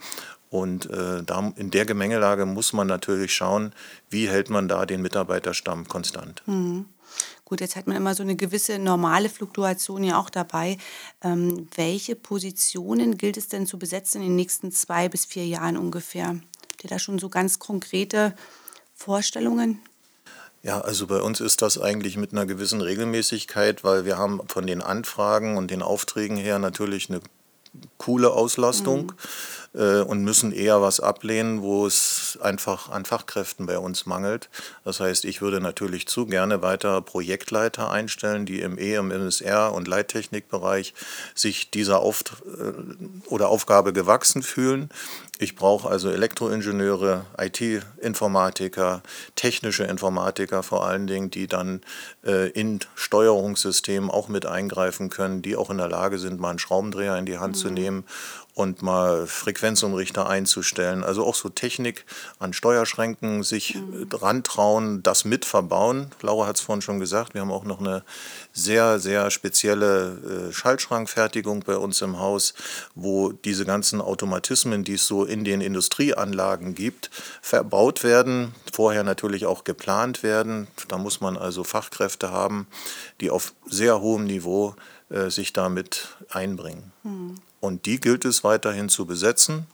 und 0.52 0.90
äh, 0.90 1.22
da, 1.22 1.50
in 1.56 1.70
der 1.70 1.86
Gemengelage 1.86 2.44
muss 2.44 2.74
man 2.74 2.86
natürlich 2.86 3.34
schauen, 3.34 3.72
wie 4.10 4.28
hält 4.28 4.50
man 4.50 4.68
da 4.68 4.84
den 4.84 5.00
Mitarbeiterstamm 5.00 5.88
konstant. 5.88 6.42
Mhm. 6.44 6.84
Gut, 7.46 7.62
jetzt 7.62 7.74
hat 7.74 7.86
man 7.86 7.96
immer 7.96 8.14
so 8.14 8.22
eine 8.22 8.36
gewisse 8.36 8.78
normale 8.78 9.30
Fluktuation 9.30 10.04
ja 10.04 10.20
auch 10.20 10.28
dabei. 10.28 10.76
Ähm, 11.22 11.68
welche 11.74 12.16
Positionen 12.16 13.16
gilt 13.16 13.38
es 13.38 13.48
denn 13.48 13.66
zu 13.66 13.78
besetzen 13.78 14.20
in 14.20 14.28
den 14.28 14.36
nächsten 14.36 14.72
zwei 14.72 15.08
bis 15.08 15.24
vier 15.24 15.46
Jahren 15.46 15.78
ungefähr? 15.78 16.26
Habt 16.26 16.84
ihr 16.84 16.90
da 16.90 16.98
schon 16.98 17.18
so 17.18 17.30
ganz 17.30 17.58
konkrete 17.58 18.34
Vorstellungen? 18.94 19.80
Ja, 20.62 20.82
also 20.82 21.06
bei 21.06 21.22
uns 21.22 21.40
ist 21.40 21.62
das 21.62 21.80
eigentlich 21.80 22.18
mit 22.18 22.32
einer 22.32 22.44
gewissen 22.44 22.82
Regelmäßigkeit, 22.82 23.84
weil 23.84 24.04
wir 24.04 24.18
haben 24.18 24.42
von 24.48 24.66
den 24.66 24.82
Anfragen 24.82 25.56
und 25.56 25.70
den 25.70 25.80
Aufträgen 25.80 26.36
her 26.36 26.58
natürlich 26.58 27.08
eine 27.08 27.22
coole 27.96 28.32
Auslastung. 28.32 29.06
Mhm 29.06 29.16
und 29.80 30.22
müssen 30.22 30.52
eher 30.52 30.82
was 30.82 31.00
ablehnen, 31.00 31.62
wo 31.62 31.86
es 31.86 32.38
einfach 32.42 32.90
an 32.90 33.06
Fachkräften 33.06 33.64
bei 33.64 33.78
uns 33.78 34.04
mangelt. 34.04 34.50
Das 34.84 35.00
heißt, 35.00 35.24
ich 35.24 35.40
würde 35.40 35.60
natürlich 35.60 36.06
zu 36.06 36.26
gerne 36.26 36.60
weiter 36.60 37.00
Projektleiter 37.00 37.90
einstellen, 37.90 38.44
die 38.44 38.60
im 38.60 38.78
E, 38.78 38.96
im 38.96 39.10
MSR 39.10 39.72
und 39.72 39.88
Leittechnikbereich 39.88 40.92
sich 41.34 41.70
dieser 41.70 42.00
Auf 42.00 42.22
äh, 42.44 42.72
oder 43.28 43.48
Aufgabe 43.48 43.94
gewachsen 43.94 44.42
fühlen. 44.42 44.90
Ich 45.38 45.56
brauche 45.56 45.88
also 45.88 46.10
Elektroingenieure, 46.10 47.24
IT-Informatiker, 47.36 49.02
technische 49.34 49.84
Informatiker 49.84 50.62
vor 50.62 50.86
allen 50.86 51.06
Dingen, 51.06 51.30
die 51.30 51.48
dann 51.48 51.80
äh, 52.24 52.50
in 52.50 52.78
Steuerungssystemen 52.94 54.08
auch 54.08 54.28
mit 54.28 54.46
eingreifen 54.46 55.10
können, 55.10 55.42
die 55.42 55.56
auch 55.56 55.70
in 55.70 55.78
der 55.78 55.88
Lage 55.88 56.18
sind, 56.18 56.38
mal 56.38 56.50
einen 56.50 56.58
Schraubendreher 56.60 57.16
in 57.16 57.26
die 57.26 57.38
Hand 57.38 57.56
mhm. 57.56 57.60
zu 57.60 57.70
nehmen 57.70 58.04
und 58.54 58.82
mal 58.82 59.26
Frequenzumrichter 59.26 60.28
einzustellen. 60.28 61.04
Also 61.04 61.24
auch 61.24 61.34
so 61.34 61.48
Technik 61.48 62.04
an 62.38 62.52
Steuerschränken, 62.52 63.42
sich 63.42 63.76
mhm. 63.76 64.08
dran 64.10 64.44
trauen, 64.44 65.02
das 65.02 65.24
mit 65.24 65.46
verbauen. 65.46 66.10
Laura 66.20 66.46
hat 66.46 66.56
es 66.56 66.62
vorhin 66.62 66.82
schon 66.82 67.00
gesagt, 67.00 67.32
wir 67.32 67.40
haben 67.40 67.50
auch 67.50 67.64
noch 67.64 67.80
eine 67.80 68.02
sehr, 68.52 68.98
sehr 69.00 69.30
spezielle 69.30 70.48
äh, 70.50 70.52
Schaltschrankfertigung 70.52 71.60
bei 71.60 71.76
uns 71.76 72.02
im 72.02 72.18
Haus, 72.18 72.52
wo 72.94 73.32
diese 73.32 73.64
ganzen 73.64 74.02
Automatismen, 74.02 74.84
die 74.84 74.94
es 74.94 75.06
so 75.06 75.24
in 75.24 75.44
den 75.44 75.62
Industrieanlagen 75.62 76.74
gibt, 76.74 77.10
verbaut 77.40 78.04
werden, 78.04 78.54
vorher 78.70 79.02
natürlich 79.02 79.46
auch 79.46 79.64
geplant 79.64 80.22
werden. 80.22 80.68
Da 80.88 80.98
muss 80.98 81.22
man 81.22 81.38
also 81.38 81.64
Fachkräfte 81.64 82.30
haben, 82.30 82.66
die 83.22 83.30
auf 83.30 83.54
sehr 83.64 84.02
hohem 84.02 84.24
Niveau 84.24 84.74
äh, 85.08 85.30
sich 85.30 85.54
damit 85.54 86.08
einbringen. 86.28 86.92
Mhm. 87.02 87.36
Und 87.62 87.86
die 87.86 88.00
gilt 88.00 88.24
es 88.24 88.42
weiterhin 88.42 88.88
zu 88.88 89.06
besetzen. 89.06 89.68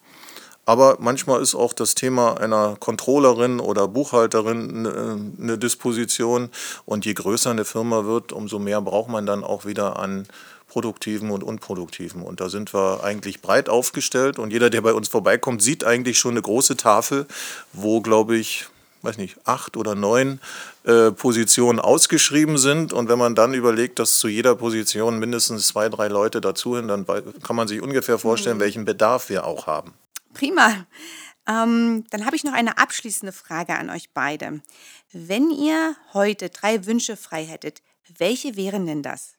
Aber 0.67 0.99
manchmal 1.01 1.41
ist 1.41 1.55
auch 1.55 1.73
das 1.73 1.95
Thema 1.95 2.39
einer 2.39 2.77
Controllerin 2.79 3.59
oder 3.59 3.89
Buchhalterin 3.89 4.85
äh, 4.85 5.43
eine 5.43 5.57
Disposition. 5.57 6.51
Und 6.85 7.07
je 7.07 7.15
größer 7.15 7.49
eine 7.49 7.65
Firma 7.65 8.05
wird, 8.05 8.33
umso 8.33 8.59
mehr 8.59 8.83
braucht 8.83 9.09
man 9.09 9.25
dann 9.25 9.43
auch 9.43 9.65
wieder 9.65 9.99
an 9.99 10.27
produktiven 10.69 11.31
und 11.31 11.43
unproduktiven. 11.43 12.21
Und 12.21 12.43
da 12.43 12.51
sind 12.51 12.75
wir 12.75 13.03
eigentlich 13.03 13.41
breit 13.41 13.71
aufgestellt. 13.71 14.39
Und 14.39 14.53
jeder, 14.53 14.69
der 14.69 14.83
bei 14.83 14.93
uns 14.93 15.09
vorbeikommt, 15.09 15.63
sieht 15.63 15.85
eigentlich 15.85 16.19
schon 16.19 16.33
eine 16.33 16.43
große 16.43 16.77
Tafel, 16.77 17.27
wo, 17.73 18.03
glaube 18.03 18.37
ich, 18.37 18.67
weiß 19.03 19.19
nicht, 19.19 19.37
acht 19.45 19.77
oder 19.77 19.95
neun 19.95 20.41
äh, 20.85 21.11
Positionen 21.11 21.81
ausgeschrieben 21.81 22.59
sind. 22.59 22.93
Und 22.93 23.09
wenn 23.09 23.19
man 23.19 23.35
dann 23.35 23.55
überlegt, 23.55 23.99
dass 23.99 24.19
zu 24.19 24.29
jeder 24.29 24.55
Position 24.55 25.19
mindestens 25.19 25.69
zwei, 25.69 25.89
drei 25.89 26.09
Leute 26.09 26.41
dazuhin, 26.41 26.89
dann 26.89 27.07
kann 27.07 27.57
man 27.57 27.69
sich 27.69 27.81
ungefähr 27.81 28.19
vorstellen, 28.19 28.57
mhm. 28.57 28.63
welchen 28.63 28.85
Bedarf 28.85 29.29
wir 29.29 29.47
auch 29.47 29.67
haben. 29.67 29.95
Prima. 30.35 30.87
Ähm, 31.49 32.05
dann 32.11 32.27
habe 32.27 32.37
ich 32.37 32.45
noch 32.45 32.53
eine 32.53 32.79
abschließende 32.79 33.33
Frage 33.33 33.77
an 33.77 33.89
euch 33.89 34.11
beide. 34.13 34.61
Wenn 35.13 35.51
ihr 35.51 35.97
heute 36.13 36.51
drei 36.51 36.85
Wünsche 36.85 37.17
frei 37.17 37.45
hättet, 37.45 37.81
welche 38.19 38.57
wären 38.57 38.87
denn 38.87 39.03
das? 39.03 39.38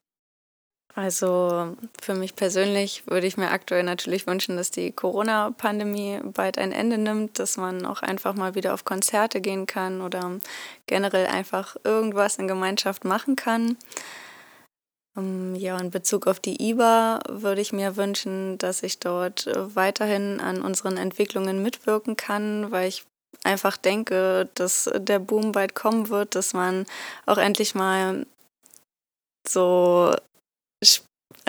Also 0.96 1.78
für 2.02 2.16
mich 2.16 2.36
persönlich 2.36 3.04
würde 3.08 3.28
ich 3.28 3.38
mir 3.38 3.52
aktuell 3.52 3.84
natürlich 3.84 4.28
wünschen, 4.28 4.58
dass 4.58 4.72
die 4.72 4.92
Corona-Pandemie 4.92 6.20
bald 6.24 6.58
ein 6.58 6.72
Ende 6.72 6.98
nimmt, 6.98 7.40
dass 7.40 7.58
man 7.58 7.86
auch 7.86 8.02
einfach 8.02 8.34
mal 8.34 8.56
wieder 8.56 8.74
auf 8.74 8.86
Konzerte 8.86 9.40
gehen 9.40 9.66
kann 9.66 10.02
oder 10.02 10.40
generell 10.88 11.28
einfach 11.28 11.76
irgendwas 11.84 12.38
in 12.38 12.48
Gemeinschaft 12.48 13.06
machen 13.06 13.36
kann. 13.36 13.78
Ähm, 15.16 15.56
ja, 15.56 15.78
in 15.78 15.92
Bezug 15.92 16.28
auf 16.28 16.40
die 16.40 16.70
IBA 16.70 17.20
würde 17.30 17.62
ich 17.62 17.72
mir 17.72 17.96
wünschen, 17.96 18.58
dass 18.58 18.84
ich 18.84 19.00
dort 19.00 19.48
weiterhin 19.56 20.40
an 20.40 20.62
unseren 20.62 20.98
Entwicklungen 20.98 21.62
mitwirken 21.62 22.18
kann, 22.18 22.72
weil 22.72 22.88
ich 22.88 23.06
einfach 23.44 23.78
denke, 23.78 24.50
dass 24.56 24.90
der 24.94 25.20
Boom 25.20 25.52
bald 25.52 25.76
kommen 25.76 26.10
wird, 26.10 26.36
dass 26.36 26.54
man 26.54 26.86
auch 27.26 27.38
endlich 27.38 27.76
mal 27.76 28.26
so 29.48 30.14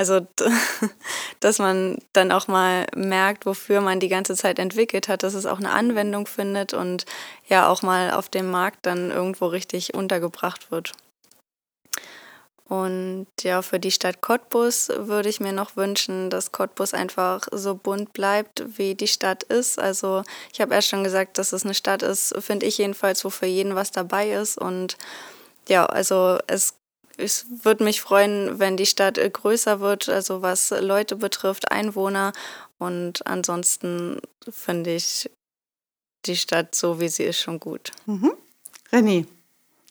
also, 0.01 0.27
dass 1.41 1.59
man 1.59 1.99
dann 2.15 2.33
auch 2.33 2.49
mal 2.49 2.87
merkt, 2.97 3.45
wofür 3.45 3.83
man 3.83 4.01
die 4.01 4.09
ganze 4.09 4.35
Zeit 4.35 4.59
entwickelt 4.59 5.09
hat, 5.09 5.23
dass 5.23 5.35
es 5.35 5.45
auch 5.45 5.59
eine 5.59 5.73
Anwendung 5.73 6.27
findet 6.27 6.73
und 6.73 7.05
ja 7.49 7.69
auch 7.69 7.83
mal 7.83 8.11
auf 8.11 8.31
dem 8.31 8.51
Markt 8.51 8.87
dann 8.87 9.11
irgendwo 9.11 9.45
richtig 9.45 9.93
untergebracht 9.93 10.71
wird. 10.71 10.95
Und 12.65 13.27
ja, 13.43 13.61
für 13.61 13.79
die 13.79 13.91
Stadt 13.91 14.23
Cottbus 14.23 14.89
würde 14.97 15.29
ich 15.29 15.39
mir 15.39 15.53
noch 15.53 15.77
wünschen, 15.77 16.31
dass 16.31 16.51
Cottbus 16.51 16.95
einfach 16.95 17.47
so 17.53 17.75
bunt 17.75 18.15
bleibt, 18.15 18.79
wie 18.79 18.95
die 18.95 19.09
Stadt 19.09 19.43
ist. 19.43 19.79
Also 19.79 20.23
ich 20.51 20.63
habe 20.63 20.73
erst 20.75 20.89
schon 20.89 21.05
gesagt, 21.05 21.37
dass 21.37 21.53
es 21.53 21.65
eine 21.65 21.75
Stadt 21.75 22.03
ist, 22.03 22.35
finde 22.39 22.65
ich 22.65 22.79
jedenfalls, 22.79 23.23
wo 23.23 23.29
für 23.29 23.47
jeden 23.47 23.75
was 23.75 23.91
dabei 23.91 24.31
ist. 24.31 24.57
Und 24.57 24.97
ja, 25.69 25.85
also 25.85 26.39
es 26.47 26.80
es 27.21 27.47
würde 27.63 27.85
mich 27.85 28.01
freuen, 28.01 28.59
wenn 28.59 28.77
die 28.77 28.87
Stadt 28.87 29.19
äh, 29.19 29.31
größer 29.31 29.81
wird, 29.81 30.09
also 30.09 30.43
was 30.43 30.71
Leute 30.71 31.17
betrifft, 31.17 31.71
Einwohner. 31.71 32.33
Und 32.79 33.27
ansonsten 33.27 34.21
finde 34.51 34.95
ich 34.95 35.31
die 36.27 36.37
Stadt 36.37 36.75
so, 36.75 37.01
wie 37.01 37.09
sie 37.09 37.25
ist, 37.25 37.41
schon 37.41 37.61
gut. 37.61 37.93
Mhm. 38.07 38.33
René, 38.93 39.27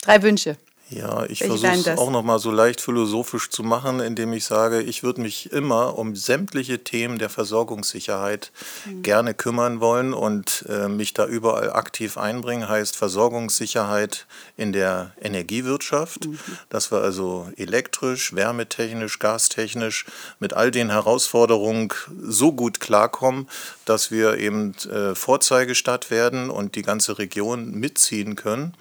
drei 0.02 0.22
Wünsche. 0.22 0.58
Ja, 0.92 1.26
ich 1.26 1.44
versuche 1.44 1.68
es 1.68 1.88
auch 2.00 2.10
nochmal 2.10 2.40
so 2.40 2.50
leicht 2.50 2.82
philosophisch 2.82 3.52
zu 3.52 3.62
machen, 3.62 4.00
indem 4.00 4.34
ich 4.34 4.46
sage, 4.46 4.82
ich 4.82 5.04
würde 5.04 5.22
mich 5.22 5.52
immer 5.52 5.98
um 5.98 6.16
sämtliche 6.16 6.84
Themen 6.84 7.20
der 7.20 7.30
Versorgungssicherheit 7.30 8.52
mhm. 8.86 9.04
gerne 9.04 9.34
kümmern 9.36 9.82
wollen 9.82 10.14
und 10.14 10.66
äh, 10.68 10.88
mich 10.88 11.14
da 11.14 11.28
überall 11.28 11.72
aktiv 11.74 12.18
einbringen. 12.18 12.68
Heißt 12.68 12.96
Versorgungssicherheit 12.96 14.26
in 14.58 14.74
der 14.74 15.12
Energiewirtschaft, 15.22 16.26
mhm. 16.26 16.40
dass 16.70 16.92
wir 16.92 17.02
also 17.02 17.50
elektrisch, 17.56 18.34
wärmetechnisch, 18.34 19.20
gastechnisch 19.20 20.06
mit 20.40 20.54
all 20.54 20.72
den 20.72 20.90
Herausforderungen 20.90 21.90
so 22.20 22.52
gut 22.52 22.80
klarkommen, 22.80 23.48
dass 23.86 24.10
wir 24.10 24.38
eben 24.38 24.74
äh, 24.92 25.14
Vorzeigestadt 25.14 26.10
werden 26.10 26.50
und 26.50 26.76
die 26.76 26.82
ganze 26.82 27.20
Region 27.20 27.72
mitziehen 27.72 28.36
können 28.36 28.74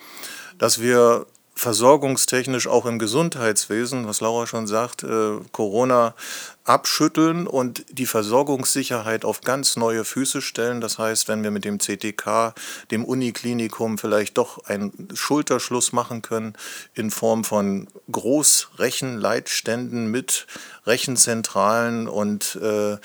dass 0.58 0.80
wir 0.80 1.24
versorgungstechnisch 1.58 2.66
auch 2.68 2.86
im 2.86 3.00
Gesundheitswesen, 3.00 4.06
was 4.06 4.20
Laura 4.20 4.46
schon 4.46 4.68
sagt, 4.68 5.02
äh, 5.02 5.38
Corona 5.50 6.14
abschütteln 6.62 7.48
und 7.48 7.84
die 7.90 8.06
Versorgungssicherheit 8.06 9.24
auf 9.24 9.40
ganz 9.40 9.76
neue 9.76 10.04
Füße 10.04 10.40
stellen. 10.40 10.80
Das 10.80 10.98
heißt, 10.98 11.26
wenn 11.26 11.42
wir 11.42 11.50
mit 11.50 11.64
dem 11.64 11.80
CTK, 11.80 12.54
dem 12.92 13.04
Uniklinikum 13.04 13.98
vielleicht 13.98 14.38
doch 14.38 14.66
einen 14.66 15.08
Schulterschluss 15.14 15.92
machen 15.92 16.22
können 16.22 16.52
in 16.94 17.10
Form 17.10 17.42
von 17.42 17.88
Großrechenleitständen 18.12 20.12
mit 20.12 20.46
Rechenzentralen 20.86 22.06
und 22.06 22.54
äh, 22.62 22.98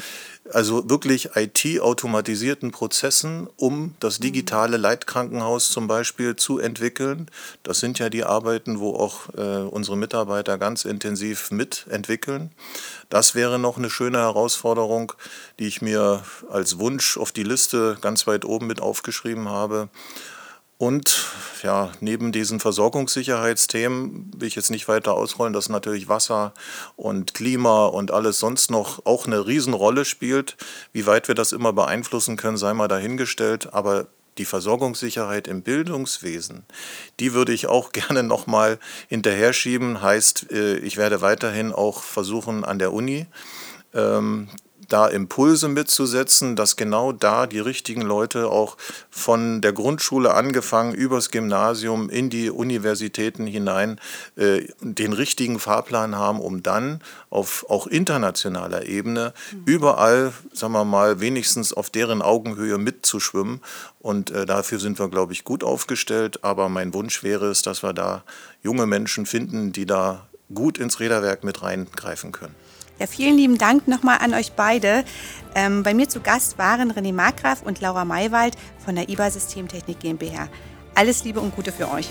also 0.54 0.90
wirklich 0.90 1.32
IT-automatisierten 1.36 2.72
Prozessen, 2.72 3.48
um 3.58 3.96
das 4.00 4.20
mhm. 4.20 4.24
digitale 4.24 4.78
Leitkrankenhaus 4.78 5.70
zum 5.70 5.88
Beispiel 5.88 6.36
zu 6.36 6.60
entwickeln. 6.60 7.28
Das 7.64 7.80
sind 7.80 8.00
ja 8.00 8.10
die 8.10 8.24
Arbeiten, 8.24 8.80
wo 8.80 8.96
auch 8.96 9.30
äh, 9.36 9.68
unsere 9.68 9.98
Mitarbeiter 9.98 10.58
ganz 10.58 10.86
intensiv 10.86 11.52
mitentwickeln. 11.52 12.52
Das 13.10 13.36
wäre 13.36 13.60
noch 13.60 13.78
eine 13.78 13.90
schöne 13.90 14.20
Herausforderung, 14.20 15.14
die 15.60 15.68
ich 15.68 15.82
mir 15.82 16.24
als 16.50 16.80
Wunsch 16.80 17.18
auf 17.18 17.32
die 17.32 17.44
Liste 17.44 17.98
ganz 18.02 18.28
weit 18.28 18.46
oben 18.46 18.68
mit 18.68 18.82
aufgeschrieben 18.82 19.50
habe. 19.50 19.90
Und 20.78 21.28
ja, 21.62 21.92
neben 22.02 22.32
diesen 22.32 22.60
Versorgungssicherheitsthemen 22.60 24.32
will 24.36 24.48
ich 24.48 24.56
jetzt 24.56 24.72
nicht 24.72 24.88
weiter 24.88 25.14
ausrollen, 25.14 25.54
dass 25.54 25.70
natürlich 25.70 26.10
Wasser 26.10 26.54
und 26.96 27.34
Klima 27.34 27.86
und 27.86 28.12
alles 28.12 28.40
sonst 28.40 28.70
noch 28.70 29.06
auch 29.06 29.26
eine 29.26 29.46
Riesenrolle 29.48 30.04
spielt. 30.04 30.58
Wie 30.92 31.06
weit 31.06 31.28
wir 31.28 31.36
das 31.36 31.52
immer 31.52 31.72
beeinflussen 31.72 32.36
können, 32.36 32.58
sei 32.58 32.74
mal 32.74 32.88
dahingestellt. 32.88 33.74
Aber 33.74 34.08
die 34.38 34.46
Versorgungssicherheit 34.46 35.48
im 35.48 35.62
Bildungswesen, 35.62 36.66
die 37.20 37.34
würde 37.34 37.54
ich 37.54 37.68
auch 37.68 37.92
gerne 37.94 38.24
nochmal 38.24 38.80
hinterher 39.08 39.54
schieben. 39.54 40.02
Heißt, 40.02 40.52
äh, 40.52 40.78
ich 40.78 40.98
werde 40.98 41.22
weiterhin 41.22 41.72
auch 41.72 42.04
versuchen 42.04 42.66
an 42.66 42.80
der 42.80 42.92
Uni 42.92 43.28
ähm, 43.94 44.50
da 44.90 45.08
Impulse 45.08 45.68
mitzusetzen, 45.68 46.56
dass 46.56 46.76
genau 46.76 47.12
da 47.12 47.48
die 47.48 47.60
richtigen 47.60 48.02
Leute 48.02 48.50
auch 48.50 48.78
von 49.10 49.62
der 49.62 49.74
Grundschule 49.74 50.34
angefangen 50.34 50.94
übers 50.94 51.32
Gymnasium 51.32 52.10
in 52.10 52.30
die 52.30 52.50
Universitäten 52.50 53.48
hinein 53.48 54.00
äh, 54.36 54.68
den 54.82 55.14
richtigen 55.14 55.60
Fahrplan 55.60 56.16
haben, 56.16 56.40
um 56.40 56.64
dann 56.64 57.02
auf 57.30 57.66
auch 57.70 57.88
internationaler 57.88 58.86
Ebene 58.86 59.34
mhm. 59.52 59.64
überall, 59.66 60.34
sagen 60.52 60.74
wir 60.74 60.86
mal, 60.86 61.20
wenigstens 61.20 61.74
auf 61.74 61.90
deren 61.90 62.22
Augenhöhe 62.22 62.78
mitzuschwimmen. 62.78 63.62
Und 64.00 64.32
äh, 64.32 64.46
dafür 64.46 64.80
sind 64.80 65.00
wir, 65.00 65.10
glaube 65.10 65.34
ich, 65.34 65.44
gut 65.44 65.64
aufgestellt. 65.64 66.44
Aber 66.44 66.70
mein 66.70 66.94
Wunsch 66.94 67.24
wäre 67.24 67.50
es, 67.50 67.62
dass 67.62 67.84
wir 67.84 67.94
da 67.94 68.24
junge 68.62 68.86
Menschen 68.86 69.26
finden, 69.26 69.72
die 69.72 69.86
da 69.86 70.28
gut 70.54 70.78
ins 70.78 71.00
Räderwerk 71.00 71.44
mit 71.44 71.62
reingreifen 71.62 72.32
können. 72.32 72.56
Ja, 73.00 73.08
vielen 73.08 73.38
lieben 73.38 73.58
Dank 73.58 73.88
nochmal 73.88 74.20
an 74.22 74.34
euch 74.34 74.54
beide. 74.54 75.04
Ähm, 75.56 75.84
bei 75.84 75.94
mir 75.94 76.08
zu 76.08 76.22
Gast 76.22 76.58
waren 76.58 76.92
René 76.92 77.14
Markgraf 77.14 77.64
und 77.64 77.82
Laura 77.82 78.06
Maywald 78.06 78.56
von 78.84 78.96
der 78.96 79.10
IBA 79.10 79.32
Systemtechnik 79.32 80.00
GmbH. 80.00 80.48
Alles 80.96 81.24
Liebe 81.24 81.40
und 81.40 81.56
Gute 81.56 81.72
für 81.72 81.90
euch. 81.90 82.10